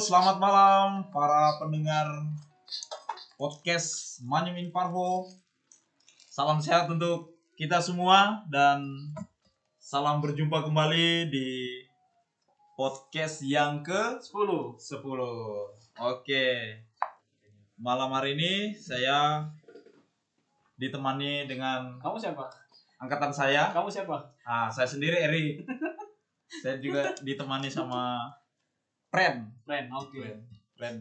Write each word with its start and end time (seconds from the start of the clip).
Selamat 0.00 0.40
malam 0.40 1.12
para 1.12 1.60
pendengar 1.60 2.24
podcast 3.36 4.16
Manyumin 4.24 4.72
Parvo. 4.72 5.28
Salam 6.32 6.56
sehat 6.56 6.88
untuk 6.88 7.36
kita 7.52 7.76
semua 7.84 8.40
dan 8.48 8.80
salam 9.76 10.24
berjumpa 10.24 10.64
kembali 10.64 11.28
di 11.28 11.84
podcast 12.80 13.44
yang 13.44 13.84
ke 13.84 14.16
10 14.24 14.80
10. 14.80 15.04
Oke. 16.00 16.48
Malam 17.76 18.08
hari 18.16 18.40
ini 18.40 18.72
saya 18.72 19.44
ditemani 20.80 21.44
dengan 21.44 22.00
Kamu 22.00 22.16
siapa? 22.16 22.48
angkatan 23.04 23.36
saya. 23.36 23.68
Kamu 23.76 23.92
siapa? 23.92 24.16
Ah, 24.48 24.72
saya 24.72 24.88
sendiri 24.88 25.20
Eri. 25.28 25.60
saya 26.64 26.80
juga 26.80 27.12
ditemani 27.20 27.68
sama 27.68 28.32
Pren. 29.10 29.42
Friend, 29.66 29.86
oke 29.90 30.22
Pren. 30.78 30.96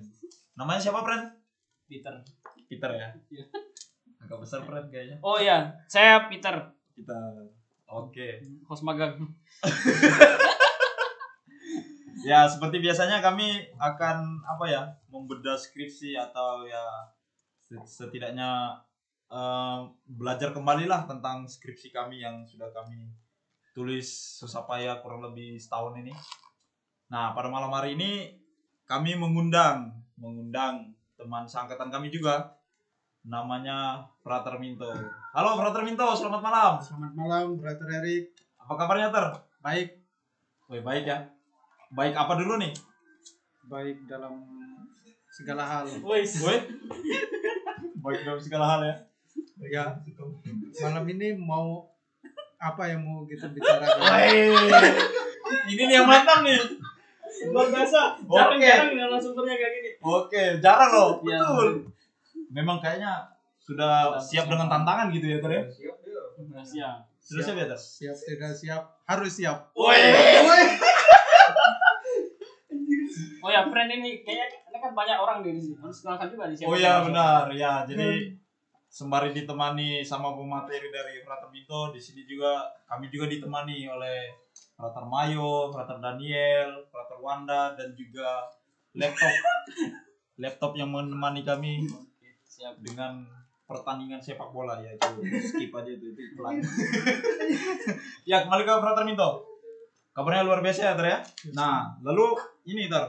Namanya 0.58 0.82
siapa 0.82 1.06
Pren? 1.06 1.30
Peter 1.86 2.14
Peter 2.66 2.90
ya. 2.98 3.10
Iya. 3.30 3.46
Agak 4.26 4.42
besar 4.42 4.66
Pren 4.66 4.90
kayaknya. 4.90 5.22
Oh 5.22 5.38
iya, 5.38 5.78
saya 5.86 6.26
Peter 6.26 6.74
Kita. 6.98 7.18
Oke. 7.90 8.42
Host 8.66 8.82
magang 8.86 9.18
Ya 12.30 12.44
seperti 12.52 12.84
biasanya 12.84 13.24
kami 13.24 13.64
akan 13.80 14.44
apa 14.44 14.66
ya 14.68 14.82
membedah 15.08 15.56
skripsi 15.56 16.20
atau 16.20 16.68
ya 16.68 16.84
setidaknya 17.86 18.76
eh, 19.32 19.80
belajar 20.04 20.52
kembali 20.52 20.90
lah 20.90 21.08
tentang 21.08 21.48
skripsi 21.48 21.96
kami 21.96 22.20
yang 22.20 22.44
sudah 22.44 22.68
kami 22.76 23.08
tulis 23.72 24.36
susah 24.36 24.68
payah 24.68 25.00
kurang 25.00 25.24
lebih 25.24 25.56
setahun 25.56 25.96
ini. 26.04 26.12
Nah 27.10 27.34
pada 27.34 27.50
malam 27.50 27.74
hari 27.74 27.98
ini 27.98 28.38
kami 28.86 29.18
mengundang 29.18 29.90
mengundang 30.14 30.94
teman 31.18 31.50
seangkatan 31.50 31.90
kami 31.90 32.14
juga 32.14 32.54
namanya 33.26 34.06
Frater 34.22 34.62
Minto. 34.62 34.94
Halo 35.34 35.58
Frater 35.58 35.82
Minto, 35.82 36.06
selamat 36.14 36.42
malam. 36.46 36.74
Selamat 36.78 37.14
malam, 37.18 37.58
Brother 37.58 37.90
Erik. 37.98 38.30
Apa 38.62 38.74
kabarnya 38.78 39.10
Ter? 39.10 39.26
Baik, 39.60 39.88
Wih, 40.70 40.86
baik 40.86 41.10
ya. 41.10 41.26
Baik 41.90 42.14
apa 42.14 42.38
dulu 42.38 42.62
nih? 42.62 42.72
baik 43.70 44.06
dalam 44.10 44.42
segala 45.30 45.62
hal. 45.66 45.86
Woi. 46.02 46.26
Baik 48.02 48.20
dalam 48.26 48.42
segala 48.42 48.66
hal 48.66 48.82
ya. 48.86 48.96
Ya, 49.70 49.86
malam 50.82 51.06
ini 51.10 51.38
mau 51.38 51.86
apa 52.58 52.90
yang 52.90 53.06
mau 53.06 53.26
kita 53.30 53.50
bicarakan? 53.54 53.98
Ini 55.70 55.82
nih 55.86 55.96
yang 56.02 56.10
mantap 56.10 56.42
nih. 56.42 56.58
Luar 57.48 57.68
biasa 57.72 58.02
Oke. 58.28 58.36
Jarang-jarang 58.36 58.90
okay. 58.92 59.00
narasumbernya 59.00 59.56
kayak 59.56 59.74
gini 59.80 59.90
Oke, 60.04 60.44
jarang 60.60 60.92
loh. 60.92 61.12
Iya. 61.24 61.40
Betul. 61.40 61.68
Memang 62.52 62.78
kayaknya 62.84 63.24
sudah 63.64 64.20
siap 64.20 64.52
dengan 64.52 64.68
tantangan 64.68 65.08
gitu 65.14 65.26
ya, 65.32 65.38
Ter 65.40 65.52
ya? 65.56 65.64
Nah, 66.50 66.66
siap 66.66 66.96
Sudah 67.24 67.42
siap 67.46 67.56
ya, 67.56 67.66
Ter? 67.70 67.80
Siap 67.80 68.16
tidak 68.26 68.54
siap, 68.58 68.84
harus 69.08 69.32
siap. 69.32 69.58
Woi. 69.78 69.96
Oh 73.40 73.48
ya, 73.48 73.64
friend 73.72 73.90
ini 73.90 74.22
kayaknya 74.22 74.46
ini 74.52 74.78
kan 74.84 74.92
banyak 74.92 75.16
orang 75.16 75.40
di 75.40 75.56
sini 75.56 75.80
Harus 75.80 76.04
kenalkan 76.04 76.28
juga 76.28 76.52
di 76.52 76.56
siapa 76.60 76.70
Oh 76.70 76.78
siapa. 76.78 77.08
benar. 77.08 77.44
Ya, 77.56 77.88
jadi 77.88 78.36
sembari 78.90 79.30
ditemani 79.38 80.02
sama 80.02 80.34
pemateri 80.34 80.90
dari 80.90 81.22
Frater 81.22 81.54
Minto, 81.54 81.94
di 81.94 82.02
sini 82.02 82.26
juga 82.26 82.66
kami 82.90 83.14
juga 83.14 83.30
ditemani 83.30 83.86
oleh 83.86 84.34
Frater 84.74 85.06
Mayo, 85.06 85.70
Frater 85.70 86.02
Daniel, 86.02 86.84
Frater 86.90 87.22
Wanda 87.22 87.78
dan 87.78 87.94
juga 87.94 88.50
laptop 88.98 89.34
laptop 90.42 90.72
yang 90.74 90.90
menemani 90.90 91.46
kami 91.46 91.86
Siap 92.50 92.82
dengan 92.82 93.30
pertandingan 93.70 94.18
sepak 94.18 94.50
bola 94.50 94.82
ya 94.82 94.90
itu 94.98 95.22
skip 95.46 95.70
aja 95.70 95.94
itu 95.94 96.18
itu 96.18 96.34
iklan. 96.34 96.58
ya 98.30 98.42
kembali 98.42 98.66
ke 98.66 98.74
Frater 98.82 99.06
Minto. 99.06 99.46
Kabarnya 100.18 100.42
luar 100.42 100.66
biasa 100.66 100.90
ya 100.90 100.94
Ter 100.98 101.08
ya. 101.14 101.18
Nah 101.54 101.94
lalu 102.02 102.34
ini 102.66 102.90
Ter. 102.90 103.06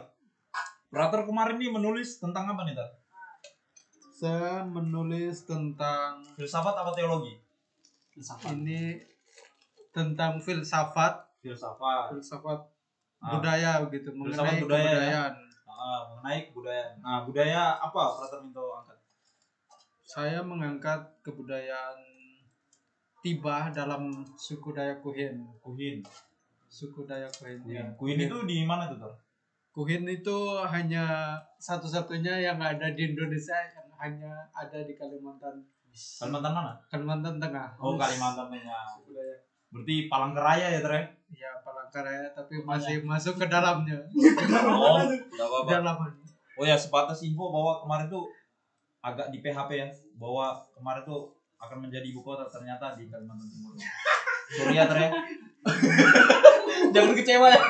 Frater 0.92 1.24
kemarin 1.24 1.56
nih 1.56 1.72
menulis 1.72 2.20
tentang 2.20 2.52
apa 2.52 2.68
nih 2.68 2.76
Ter? 2.76 2.99
Saya 4.20 4.60
menulis 4.68 5.48
tentang 5.48 6.20
Filsafat 6.36 6.76
apa 6.76 6.92
teologi? 6.92 7.40
Filsafat. 8.12 8.52
ini 8.52 9.00
tentang 9.96 10.36
filsafat, 10.36 11.24
Filsafat. 11.40 12.12
filsafat 12.12 12.60
Ah. 13.16 13.32
budaya 13.40 13.80
begitu, 13.80 14.12
Filsafat 14.12 14.60
mengenai 14.60 14.60
budaya, 14.60 14.84
ya? 14.84 14.92
kebudayaan. 14.92 15.34
Ah, 15.64 16.00
mengenai 16.12 16.40
kebudayaan. 16.52 16.94
Nah 17.00 17.18
budaya 17.24 17.62
apa 17.80 18.02
Frater 18.20 18.44
Minto 18.44 18.64
angkat? 18.76 18.98
Saya 20.04 20.44
mengangkat 20.44 21.00
kebudayaan 21.24 21.96
Tiba 23.20 23.68
dalam 23.72 24.24
suku 24.32 24.72
Dayak 24.72 25.04
Kuhin. 25.04 25.44
Kuhin. 25.60 26.00
Suku 26.68 27.04
Dayak 27.04 27.28
Kuhin. 27.36 27.60
Kuhin. 27.60 27.76
ya. 27.76 27.84
Kuhin 27.96 28.16
itu 28.20 28.36
di 28.48 28.64
mana 28.68 28.88
tuh? 28.88 29.12
Kuhin 29.76 30.08
itu 30.08 30.36
hanya 30.64 31.36
satu-satunya 31.60 32.40
yang 32.40 32.56
ada 32.56 32.88
di 32.96 33.12
Indonesia 33.12 33.56
yang 33.60 33.89
hanya 34.00 34.32
ada 34.56 34.80
di 34.80 34.96
Kalimantan 34.96 35.60
Kalimantan 35.90 36.52
mana? 36.54 36.72
Kalimantan 36.88 37.36
Tengah. 37.36 37.68
Oh 37.76 37.98
Kalimantan 37.98 38.48
Tengah. 38.48 38.82
Berarti 39.70 39.96
Palangkaraya 40.08 40.66
ya 40.72 40.80
Ter 40.80 40.92
ya? 40.96 41.04
Ya 41.30 41.50
Palangkaraya 41.60 42.32
tapi 42.32 42.62
masih 42.64 43.04
masuk 43.04 43.36
ke 43.36 43.46
dalamnya. 43.46 43.98
Oh, 44.70 44.98
nggak 45.04 45.46
apa-apa. 45.46 45.70
Dalaman. 45.70 46.10
Oh 46.56 46.64
ya 46.64 46.76
sebatas 46.78 47.20
info 47.26 47.52
bahwa 47.52 47.82
kemarin 47.84 48.06
tuh 48.08 48.30
agak 49.00 49.32
di 49.32 49.40
PHP 49.40 49.70
ya 49.76 49.88
bahwa 50.16 50.60
kemarin 50.72 51.02
tuh 51.04 51.32
akan 51.60 51.88
menjadi 51.88 52.08
ibu 52.08 52.24
kota 52.24 52.48
ternyata 52.48 52.96
di 52.96 53.10
Kalimantan 53.10 53.48
Timur. 53.50 53.74
Sorry 54.50 54.74
ya 54.78 54.84
ya. 54.88 55.10
Jangan 56.94 57.12
kecewa 57.12 57.46
ya. 57.52 57.60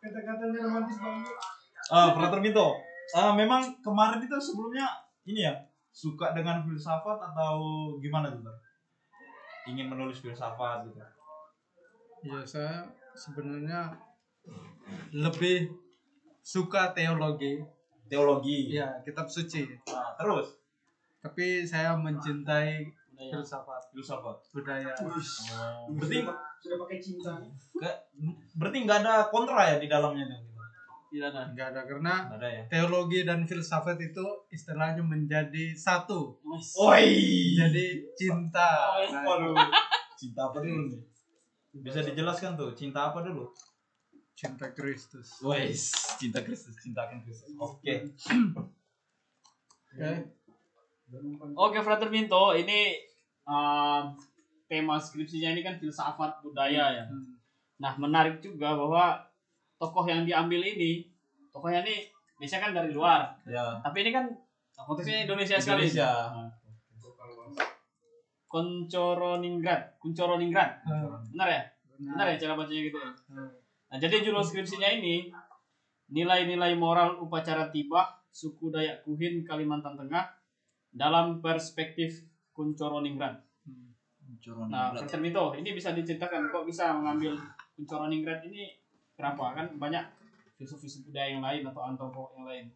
Kata-katanya 0.00 0.58
romantis 0.64 0.98
banget. 1.02 1.55
Ah, 1.88 2.10
Frater 2.10 2.40
Minto. 2.42 2.74
Ah, 3.14 3.30
memang 3.32 3.62
kemarin 3.78 4.18
itu 4.18 4.34
sebelumnya 4.42 4.86
ini 5.22 5.46
ya 5.46 5.54
suka 5.94 6.34
dengan 6.34 6.60
filsafat 6.60 7.18
atau 7.22 7.54
gimana 8.02 8.28
tuh? 8.28 8.42
Ingin 9.70 9.86
menulis 9.90 10.18
filsafat 10.18 10.86
gitu. 10.86 10.98
Ya 12.26 12.42
saya 12.42 12.82
sebenarnya 13.14 13.94
lebih 15.14 15.70
suka 16.42 16.90
teologi. 16.90 17.62
Teologi. 18.06 18.74
Ya 18.74 18.90
kitab 19.02 19.26
suci. 19.26 19.66
Nah, 19.90 20.14
terus 20.18 20.58
Tapi 21.22 21.66
saya 21.66 21.90
mencintai 21.98 22.86
Budaya. 23.10 23.30
filsafat 23.34 23.82
filsafat. 23.90 24.36
budaya. 24.54 24.94
Oh, 25.02 25.90
berarti 25.98 26.22
Sudah 26.62 26.76
pakai 26.86 26.98
cinta. 27.02 27.32
berarti 28.54 28.78
nggak 28.86 28.98
ada 29.02 29.26
kontra 29.26 29.74
ya 29.74 29.76
di 29.82 29.90
dalamnya 29.90 30.22
tuh. 30.22 30.45
Tidak 31.06 31.28
ada 31.30 31.48
Enggak 31.48 31.66
ada 31.72 31.80
karena 31.86 32.14
Nggak 32.26 32.38
ada 32.42 32.48
ya. 32.50 32.62
teologi 32.68 33.20
dan 33.22 33.46
filsafat 33.46 33.98
itu 34.02 34.26
istilahnya 34.50 35.02
menjadi 35.06 35.72
satu. 35.78 36.38
Oi. 36.82 37.06
Jadi 37.54 38.10
cinta. 38.18 38.96
Nah, 39.10 39.22
Waduh. 39.22 39.54
Cinta 40.18 40.48
apa 40.50 40.58
dulu 40.64 40.90
nih? 40.90 41.00
Bisa 41.76 42.00
dijelaskan 42.00 42.56
tuh, 42.56 42.72
cinta 42.72 43.12
apa 43.12 43.20
dulu? 43.20 43.52
cinta 44.36 44.68
Kristus. 44.76 45.40
Wes, 45.40 45.96
cinta 46.20 46.44
Kristus, 46.44 46.76
cinta 46.84 47.08
akan 47.08 47.24
Kristus. 47.24 47.56
Oke. 47.56 48.12
Oke. 49.96 50.12
Oke, 51.56 51.78
Frater 51.80 52.12
Minto, 52.12 52.52
ini 52.52 53.00
um, 53.48 54.12
tema 54.68 55.00
skripsinya 55.00 55.56
ini 55.56 55.64
kan 55.64 55.80
filsafat 55.80 56.44
budaya 56.44 56.84
ya. 56.92 57.04
Hmm. 57.08 57.40
Nah, 57.80 57.96
menarik 57.96 58.44
juga 58.44 58.76
bahwa 58.76 59.24
tokoh 59.76 60.04
yang 60.08 60.24
diambil 60.24 60.60
ini, 60.60 61.04
tokohnya 61.52 61.84
ini 61.84 62.08
biasanya 62.36 62.68
kan 62.68 62.72
dari 62.76 62.90
luar, 62.92 63.32
Ya. 63.48 63.80
tapi 63.80 64.04
ini 64.04 64.10
kan 64.12 64.28
konteksnya 64.76 65.24
Indonesia, 65.24 65.56
sekali. 65.56 65.88
Indonesia. 65.88 66.10
Nah. 66.32 66.50
Koncoroningrat, 68.46 69.98
Kuncoroningrat, 70.00 70.86
Hmm. 70.86 71.18
benar 71.34 71.48
ya? 71.50 71.62
Benar 71.96 72.26
ya 72.32 72.36
cara 72.40 72.54
bacanya 72.56 72.82
gitu 72.88 72.98
ya? 73.00 73.10
Hmm. 73.32 73.50
Nah, 73.90 73.96
jadi 73.98 74.22
judul 74.22 74.44
skripsinya 74.44 74.88
ini 74.96 75.28
nilai-nilai 76.08 76.72
moral 76.78 77.18
upacara 77.18 77.68
tibah 77.74 78.22
suku 78.30 78.70
Dayak 78.70 79.02
Kuhin 79.02 79.42
Kalimantan 79.42 79.98
Tengah 79.98 80.24
dalam 80.92 81.42
perspektif 81.42 82.22
Kuncoroningrat. 82.52 83.36
Hmm. 83.66 83.92
Nah, 84.70 84.94
Dr. 84.94 85.18
Mito, 85.20 85.52
ini 85.58 85.74
bisa 85.74 85.90
diceritakan 85.92 86.48
kok 86.48 86.64
bisa 86.64 86.94
mengambil 86.94 87.34
Kuncoroningrat 87.74 88.46
ini 88.46 88.72
kenapa? 89.16 89.56
Kan 89.56 89.66
banyak 89.80 90.04
filsuf-filsuf 90.56 91.08
budaya 91.08 91.32
yang 91.32 91.44
lain 91.44 91.64
atau 91.64 91.82
antropo 91.82 92.32
yang 92.36 92.46
lain. 92.48 92.66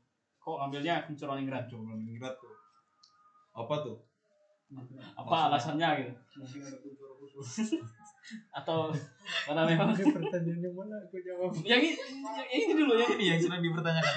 Kok 0.40 0.56
ngambilnya 0.56 1.04
Kuncoroningrat? 1.04 1.68
Coroningrat 1.68 2.34
tuh. 2.40 2.56
Apa 3.52 3.74
tuh? 3.84 3.96
Apa 5.16 5.52
alasannya 5.52 5.88
gitu? 6.00 6.12
atau 8.54 8.94
Karena 9.46 9.66
memang 9.66 9.90
pertanyaan 9.90 10.60
yang 10.62 10.74
mana 10.76 10.96
aku 11.02 11.18
jawab? 11.18 11.50
yang 11.70 11.82
ini, 11.82 11.98
yang 11.98 12.48
ini 12.48 12.72
dulu 12.78 12.94
yang 12.94 13.10
ini 13.18 13.24
yang 13.34 13.40
sedang 13.40 13.62
dipertanyakan. 13.64 14.16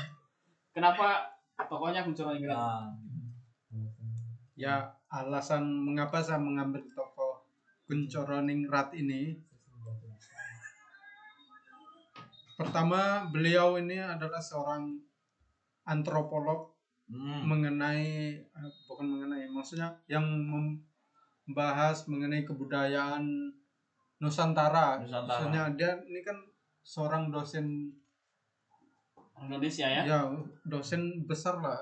kenapa 0.69 1.33
tokohnya 1.65 2.05
Kuncoro 2.05 2.37
Ningrat? 2.37 2.57
Nah, 2.57 2.93
Ya 4.53 4.85
alasan 5.09 5.65
mengapa 5.65 6.21
saya 6.21 6.37
mengambil 6.37 6.85
tokoh 6.93 7.41
Kuncoro 7.89 8.45
Ningrat 8.45 8.93
ini 8.93 9.41
Pertama 12.53 13.25
beliau 13.33 13.81
ini 13.81 13.97
adalah 13.97 14.37
seorang 14.37 14.93
antropolog 15.83 16.73
hmm. 17.09 17.43
mengenai 17.43 18.37
eh, 18.39 18.71
bukan 18.87 19.07
mengenai 19.09 19.49
maksudnya 19.51 19.91
yang 20.07 20.23
membahas 20.23 22.07
mengenai 22.07 22.45
kebudayaan 22.45 23.51
Nusantara. 24.21 25.01
Nusantara. 25.03 25.27
Maksudnya 25.27 25.63
dia 25.75 25.91
ini 26.07 26.23
kan 26.23 26.37
seorang 26.83 27.33
dosen 27.33 27.91
Indonesia 29.43 29.87
ya. 29.89 30.01
ya 30.07 30.19
dosen 30.63 31.27
besar 31.27 31.59
lah. 31.59 31.79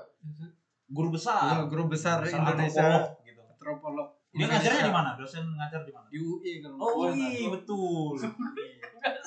guru 0.92 1.08
Ya, 1.08 1.14
besar. 1.14 1.42
guru 1.72 1.84
besar 1.88 2.20
Besar 2.20 2.42
Indonesia 2.42 2.84
antropolog, 2.84 3.24
gitu. 3.24 3.40
antropolog. 3.46 4.08
Dia 4.32 4.46
ngajarnya 4.48 4.82
di 4.88 4.92
mana? 4.92 5.10
Dosen 5.14 5.44
ngajar 5.54 5.80
di 5.86 5.92
mana? 5.92 6.06
Di 6.10 6.18
UI 6.18 6.52
kan. 6.64 6.72
Oh 6.76 7.12
iya 7.12 7.48
betul. 7.52 8.16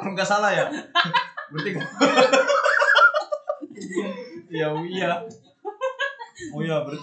Kalau 0.00 0.12
nggak 0.16 0.28
salah 0.28 0.50
ya. 0.50 0.64
Berarti 1.52 1.70
ya 4.50 4.66
iya. 4.88 5.12
Oh 6.56 6.60
iya 6.64 6.80
ber- 6.82 6.96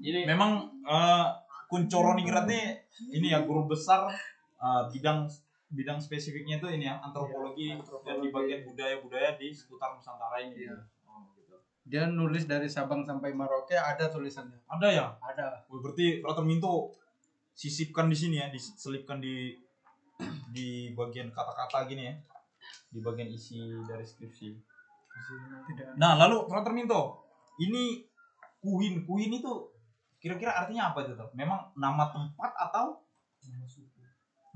Jadi 0.00 0.24
memang 0.24 0.64
eh, 0.86 1.26
Kuncoro 1.68 2.16
Ningrat 2.16 2.48
nih 2.48 2.78
ini 3.12 3.34
ya 3.34 3.44
guru 3.44 3.68
besar 3.68 4.08
eh, 4.56 4.82
bidang 4.90 5.28
bidang 5.66 5.98
spesifiknya 5.98 6.62
itu 6.62 6.68
ini 6.70 6.86
ya 6.86 6.94
antropologi, 7.02 7.74
dan 8.06 8.22
di 8.22 8.30
bagian 8.30 8.62
budaya-budaya 8.62 9.34
di 9.34 9.50
seputar 9.50 9.98
Nusantara 9.98 10.38
ini. 10.38 10.62
Iya. 10.62 10.78
Oh, 11.10 11.26
gitu. 11.34 11.58
Dia 11.82 12.06
nulis 12.06 12.46
dari 12.46 12.70
Sabang 12.70 13.02
sampai 13.02 13.34
Merauke 13.34 13.74
ada 13.74 14.06
tulisannya. 14.06 14.62
Ada 14.70 14.88
ya? 14.94 15.06
Ada. 15.18 15.66
Oh, 15.66 15.82
berarti 15.82 16.22
Frater 16.22 16.46
Minto 16.46 16.94
sisipkan 17.50 18.06
di 18.06 18.14
sini 18.14 18.38
ya, 18.38 18.46
diselipkan 18.46 19.18
di 19.18 19.58
di 20.56 20.96
bagian 20.96 21.28
kata-kata 21.28 21.84
gini 21.84 22.08
ya. 22.08 22.14
Di 22.88 23.04
bagian 23.04 23.28
isi 23.28 23.60
dari 23.84 24.08
skripsi. 24.08 24.48
Tidak. 25.68 26.00
Nah, 26.00 26.16
lalu 26.16 26.48
Frater 26.48 26.72
Minto, 26.72 27.28
ini 27.60 28.04
kuhin, 28.64 29.04
kuhin 29.04 29.36
itu 29.36 29.52
kira-kira 30.20 30.56
artinya 30.56 30.92
apa 30.92 31.04
itu 31.04 31.12
tuh? 31.12 31.28
Memang 31.36 31.70
nama 31.76 32.08
tempat 32.08 32.52
atau 32.56 33.00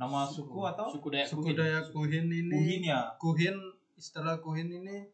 nama 0.01 0.25
suku 0.25 0.61
atau 0.65 0.89
suku 0.89 1.13
Dayak 1.13 1.29
Suku 1.29 1.41
Kuhin. 1.45 1.57
Dayak 1.61 1.85
Kuhin 1.93 2.27
ini 2.33 2.57
kuhin 2.57 2.83
ya? 2.89 3.01
Kuhin 3.21 3.57
istilah 4.01 4.41
Kuhin 4.41 4.73
ini 4.73 5.05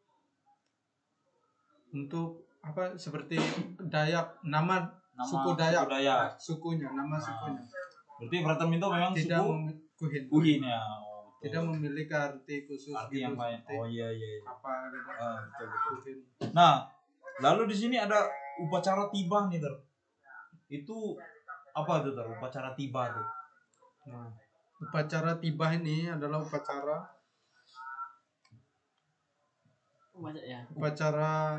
untuk 1.91 2.47
apa 2.63 2.95
seperti 2.95 3.35
Dayak 3.91 4.39
nama, 4.47 4.87
Nama 5.19 5.27
suku 5.27 5.51
Dayak 5.59 5.83
suku 5.83 5.91
Dayak. 5.91 6.21
sukunya 6.39 6.89
nama 6.95 7.19
Nah, 7.19 7.23
sukunya 7.23 7.63
Berarti 8.17 8.37
Frater 8.47 8.67
Minto 8.71 8.87
memang 8.89 9.13
tidak 9.13 9.43
suku 9.43 9.55
Kuhin 9.97 10.25
kuhin 10.29 10.61
ya. 10.61 10.77
Oh, 11.01 11.25
betul. 11.41 11.41
tidak 11.49 11.63
memiliki 11.73 12.13
arti 12.13 12.55
khusus 12.69 12.93
arti 12.93 13.17
gitu, 13.21 13.25
yang 13.29 13.37
lain. 13.37 13.59
Oh 13.69 13.85
iya 13.89 14.09
iya. 14.13 14.29
iya. 14.37 14.45
apa 14.45 14.93
gitu 14.93 15.11
Ah, 15.17 15.37
betul 15.41 15.67
betul. 15.73 15.95
Kuhin 16.05 16.19
Nah, 16.53 16.85
lalu 17.41 17.63
di 17.73 17.77
sini 17.77 17.97
ada 17.97 18.29
upacara 18.61 19.09
tiba 19.09 19.49
nih, 19.49 19.61
Ter. 19.61 19.75
Itu 20.69 21.17
apa 21.73 22.05
tuh, 22.05 22.13
Ter? 22.13 22.27
Upacara 22.29 22.77
tiba 22.77 23.03
tuh. 23.13 23.27
nah 24.07 24.31
upacara 24.77 25.41
tibah 25.41 25.73
ini 25.73 26.05
adalah 26.07 26.39
upacara 26.45 27.01
ya. 30.45 30.61
upacara 30.73 31.59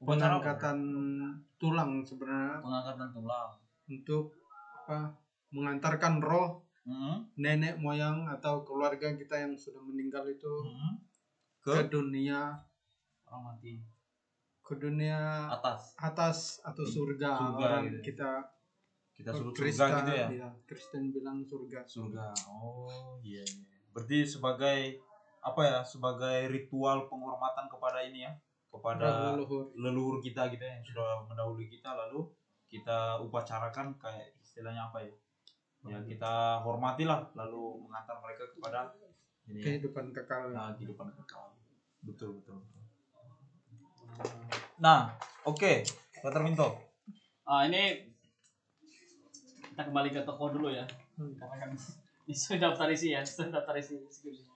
pengangkatan 0.00 0.78
tulang 1.56 2.00
sebenarnya 2.04 2.60
Pengangkatan 2.60 3.08
tulang. 3.12 3.50
untuk 3.86 4.32
apa 4.86 5.10
mengantarkan 5.50 6.22
roh 6.22 6.62
Hmm. 6.86 7.18
nenek 7.34 7.82
moyang 7.82 8.30
atau 8.30 8.62
keluarga 8.62 9.10
kita 9.10 9.34
yang 9.34 9.50
sudah 9.52 9.82
meninggal 9.82 10.22
itu 10.24 10.46
Hmm. 10.62 10.94
ke 11.58 11.74
Ke 11.74 11.90
dunia 11.90 12.54
Orang 13.26 13.42
mati. 13.44 13.82
ke 14.62 14.74
dunia 14.76 15.50
atas. 15.50 15.98
atas 15.98 16.38
atau 16.62 16.86
surga, 16.86 17.34
Surga 17.34 17.66
orang 17.66 17.82
gitu. 17.90 17.98
kita 18.06 18.30
Kita 19.10 19.34
suruh 19.34 19.50
Kristen 19.50 19.82
surga 19.82 19.98
gitu 19.98 20.12
ya. 20.14 20.26
iya, 20.30 20.48
Kristen 20.62 21.02
bilang 21.10 21.42
surga 21.42 21.82
Surga. 21.82 22.30
Oh, 22.46 23.18
iya 23.18 23.42
iya. 23.42 23.62
Berarti 23.90 24.22
sebagai 24.22 25.02
apa 25.40 25.60
ya? 25.64 25.78
Sebagai 25.82 26.46
ritual 26.46 27.08
penghormatan 27.08 27.66
kepada 27.66 27.98
ini 27.98 28.22
ya, 28.22 28.32
kepada 28.68 29.34
leluhur 29.34 29.74
leluhur 29.74 30.20
kita 30.20 30.46
gitu 30.46 30.60
ya, 30.60 30.70
yang 30.70 30.84
sudah 30.84 31.18
mendahului 31.24 31.66
kita 31.66 31.96
lalu 31.96 32.30
kita 32.68 33.18
upacarakan 33.18 33.90
kayak 33.96 34.35
istilahnya 34.56 34.88
apa 34.88 35.04
ya? 35.04 35.12
Ya 35.84 35.98
kita 36.00 36.64
hormatilah 36.64 37.28
lalu 37.36 37.84
mengantar 37.84 38.16
mereka 38.24 38.48
kepada 38.56 38.88
ini 39.52 39.60
ya, 39.60 39.76
kehidupan 39.76 40.16
kekal 40.16 40.56
nah, 40.56 40.72
kehidupan 40.72 41.12
kekal. 41.12 41.52
Betul 42.00 42.40
betul. 42.40 42.64
betul. 42.64 42.80
Nah, 44.80 45.12
oke, 45.44 45.84
Dr. 46.24 46.40
Minto. 46.40 46.72
Ah 47.44 47.68
ini 47.68 48.16
kita 49.76 49.92
kembali 49.92 50.08
ke 50.08 50.24
toko 50.24 50.48
dulu 50.48 50.72
ya. 50.72 50.88
Hmm. 51.20 51.36
Karena 51.36 51.68
kan 51.68 51.70
ini 52.24 52.32
sudah 52.32 52.72
daftar 52.72 52.88
isi 52.88 53.12
ya, 53.12 53.20
sudah 53.20 53.60
daftar 53.60 53.76
isi 53.76 54.00
skripsi. 54.08 54.48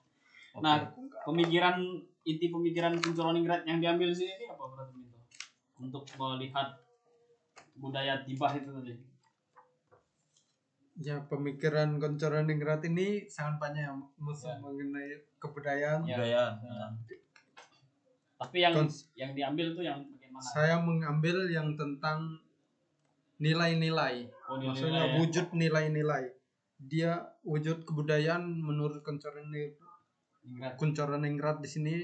Oke. 0.57 0.65
Nah, 0.65 0.89
pemikiran 1.29 1.77
inti 2.25 2.49
pemikiran 2.49 2.97
Kuncoro 2.97 3.37
Ningrat 3.37 3.69
yang 3.69 3.77
diambil 3.77 4.09
di 4.09 4.17
sini 4.25 4.33
ini 4.41 4.45
apa 4.49 4.65
berarti 4.65 4.97
Minto? 4.97 5.21
Untuk 5.77 6.03
melihat 6.17 6.73
budaya 7.77 8.25
tibah 8.25 8.51
itu 8.57 8.67
tadi. 8.73 9.10
Ya 10.97 11.23
pemikiran 11.23 11.95
Koncoran 11.97 12.45
Ningrat 12.45 12.83
ini 12.83 13.23
sangat 13.25 13.55
banyak 13.61 13.83
ya, 13.83 13.93
maksud 14.17 14.49
Ya. 14.49 14.57
mengenai 14.59 15.09
kebudayaan 15.37 15.99
Ya. 16.03 16.15
Kebudayaan. 16.15 16.53
Ya. 16.61 16.85
Tapi 18.37 18.57
yang 18.59 18.73
Kons- 18.75 19.07
yang 19.13 19.31
diambil 19.31 19.71
tuh 19.71 19.83
yang 19.83 20.01
bagaimana? 20.01 20.41
saya 20.43 20.75
mengambil 20.77 21.45
yang 21.47 21.75
tentang 21.75 22.41
nilai-nilai 23.37 24.29
Oh, 24.47 24.57
nilai-nilai 24.57 24.67
maksudnya 24.67 25.03
ya. 25.03 25.13
wujud 25.17 25.47
nilai-nilai 25.51 26.23
dia 26.79 27.11
wujud 27.43 27.85
kebudayaan 27.85 28.41
menurut 28.41 29.01
Koncoran 29.01 29.49
Ningrat. 29.49 30.73
Kuncoran 30.75 31.21
Ningrat 31.21 31.61
di 31.61 31.69
sini 31.69 31.95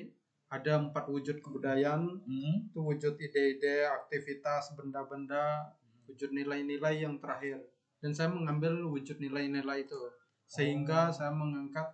ada 0.48 0.78
empat 0.80 1.06
wujud 1.08 1.42
kebudayaan 1.42 2.06
Hmm. 2.24 2.56
itu 2.64 2.80
wujud 2.80 3.18
ide-ide 3.18 3.84
aktivitas 3.84 4.74
benda-benda 4.74 5.74
wujud 6.06 6.30
nilai-nilai 6.32 7.02
yang 7.02 7.18
terakhir 7.18 7.60
dan 7.98 8.12
saya 8.12 8.30
mengambil 8.30 8.86
wujud 8.86 9.18
nilai-nilai 9.18 9.84
itu 9.84 9.98
sehingga 10.46 11.10
saya 11.10 11.32
mengangkat 11.32 11.86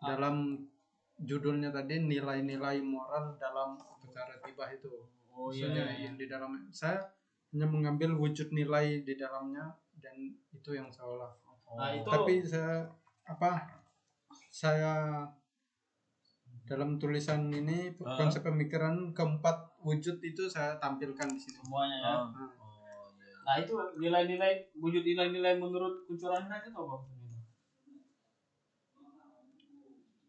Ah. 0.00 0.16
dalam 0.16 0.56
judulnya 1.20 1.68
tadi 1.68 2.00
nilai-nilai 2.00 2.80
moral 2.80 3.36
dalam 3.36 3.76
upacara 3.76 4.40
tibah 4.40 4.72
itu 4.72 4.88
Oh 5.30 5.52
iya. 5.52 5.68
maksudnya 5.68 5.84
iya. 5.92 6.08
yang 6.08 6.16
di 6.16 6.24
dalam 6.24 6.56
saya 6.72 6.96
hanya 7.52 7.68
mengambil 7.68 8.16
wujud 8.16 8.48
nilai 8.50 9.04
di 9.04 9.14
dalamnya 9.14 9.68
dan 10.00 10.16
itu 10.50 10.70
yang 10.72 10.88
saya 10.88 11.06
olah 11.06 11.32
Nah, 11.70 11.94
itu 11.94 12.08
tapi 12.08 12.40
saya 12.42 12.82
apa 13.22 13.62
saya 14.50 15.22
dalam 16.64 16.96
tulisan 16.96 17.46
ini 17.50 17.92
Ah. 18.00 18.16
konsep 18.16 18.40
pemikiran 18.40 19.12
keempat 19.12 19.76
wujud 19.82 20.18
itu 20.20 20.46
saya 20.46 20.78
tampilkan 20.78 21.28
di 21.28 21.38
sini. 21.38 21.58
semuanya 21.58 21.96
ya. 21.98 22.06
Ah. 22.06 22.18
Nah, 22.26 22.40
Oh, 22.40 22.46
iya. 22.46 22.59
Nah, 23.50 23.58
itu 23.58 23.74
nilai-nilai 23.98 24.70
wujud 24.78 25.02
nilai-nilai 25.02 25.58
menurut 25.58 26.06
Kuncoro 26.06 26.38
Ningrat 26.38 26.62
itu 26.70 26.78
apa? 26.78 26.96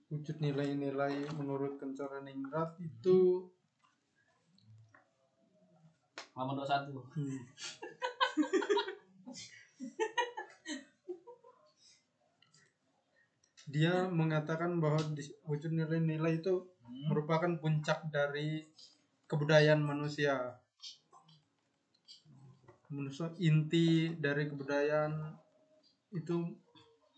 wujud 0.09 0.37
nilai-nilai 0.41 1.29
menurut 1.37 1.77
Kencora 1.77 2.17
Ningrat 2.25 2.81
itu 2.81 3.45
Halaman 6.33 6.65
21. 6.65 6.97
hmm, 7.13 7.39
dia 13.69 14.09
mengatakan 14.09 14.81
bahwa 14.81 15.13
wujud 15.45 15.69
nilai-nilai 15.69 16.41
itu 16.41 16.65
Hmm. 16.81 17.07
merupakan 17.07 17.53
puncak 17.61 18.03
dari 18.09 18.65
kebudayaan 19.29 19.79
manusia. 19.79 20.57
Manusia 22.91 23.31
inti 23.39 24.11
dari 24.19 24.51
kebudayaan 24.51 25.15
itu 26.11 26.43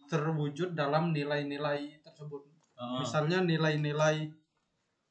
terwujud 0.06 0.78
dalam 0.78 1.10
nilai-nilai 1.10 1.98
tersebut. 2.06 2.46
Ah. 2.78 3.02
Misalnya 3.02 3.42
nilai-nilai 3.42 4.30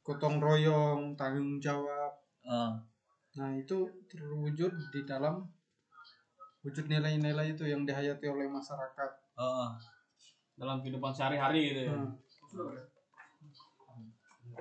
gotong 0.07 0.39
royong, 0.39 1.19
tanggung 1.19 1.59
jawab. 1.59 2.15
Ah. 2.47 2.79
Nah, 3.35 3.51
itu 3.59 3.91
terwujud 4.07 4.71
di 4.95 5.03
dalam 5.03 5.43
wujud 6.63 6.87
nilai-nilai 6.87 7.59
itu 7.59 7.67
yang 7.67 7.83
dihayati 7.83 8.31
oleh 8.31 8.47
masyarakat 8.47 9.11
Heeh. 9.35 9.69
dalam 10.55 10.79
kehidupan 10.79 11.11
sehari-hari 11.11 11.75
gitu 11.75 11.81
ya. 11.91 11.95
Hmm. 11.99 12.15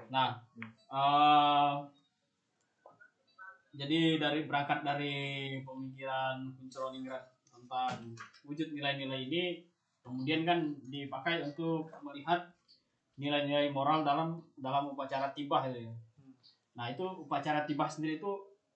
Nah, 0.10 0.42
eh, 0.90 1.74
jadi 3.72 4.20
dari 4.20 4.44
berangkat 4.44 4.84
dari 4.84 5.16
pemikiran 5.64 6.52
Kunculoningrat 6.60 7.24
tentang 7.48 8.12
wujud 8.44 8.76
nilai-nilai 8.76 9.32
ini, 9.32 9.44
kemudian 10.04 10.44
kan 10.44 10.60
dipakai 10.92 11.40
untuk 11.46 11.88
melihat 12.04 12.52
nilai-nilai 13.16 13.72
moral 13.72 14.04
dalam 14.04 14.44
dalam 14.60 14.92
upacara 14.92 15.32
tibah 15.32 15.72
itu 15.72 15.88
ya. 15.88 15.94
Nah 16.76 16.92
itu 16.92 17.04
upacara 17.04 17.64
tibah 17.64 17.88
sendiri 17.88 18.20
itu 18.20 18.32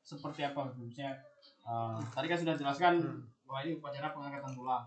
seperti 0.06 0.48
apa? 0.48 0.72
Misalnya 0.80 1.18
eh, 1.66 2.00
tadi 2.14 2.28
kan 2.32 2.40
sudah 2.40 2.56
jelaskan 2.56 2.94
Hmm. 3.02 3.22
bahwa 3.46 3.60
ini 3.66 3.72
upacara 3.78 4.14
pengangkatan 4.14 4.54
tulang. 4.54 4.86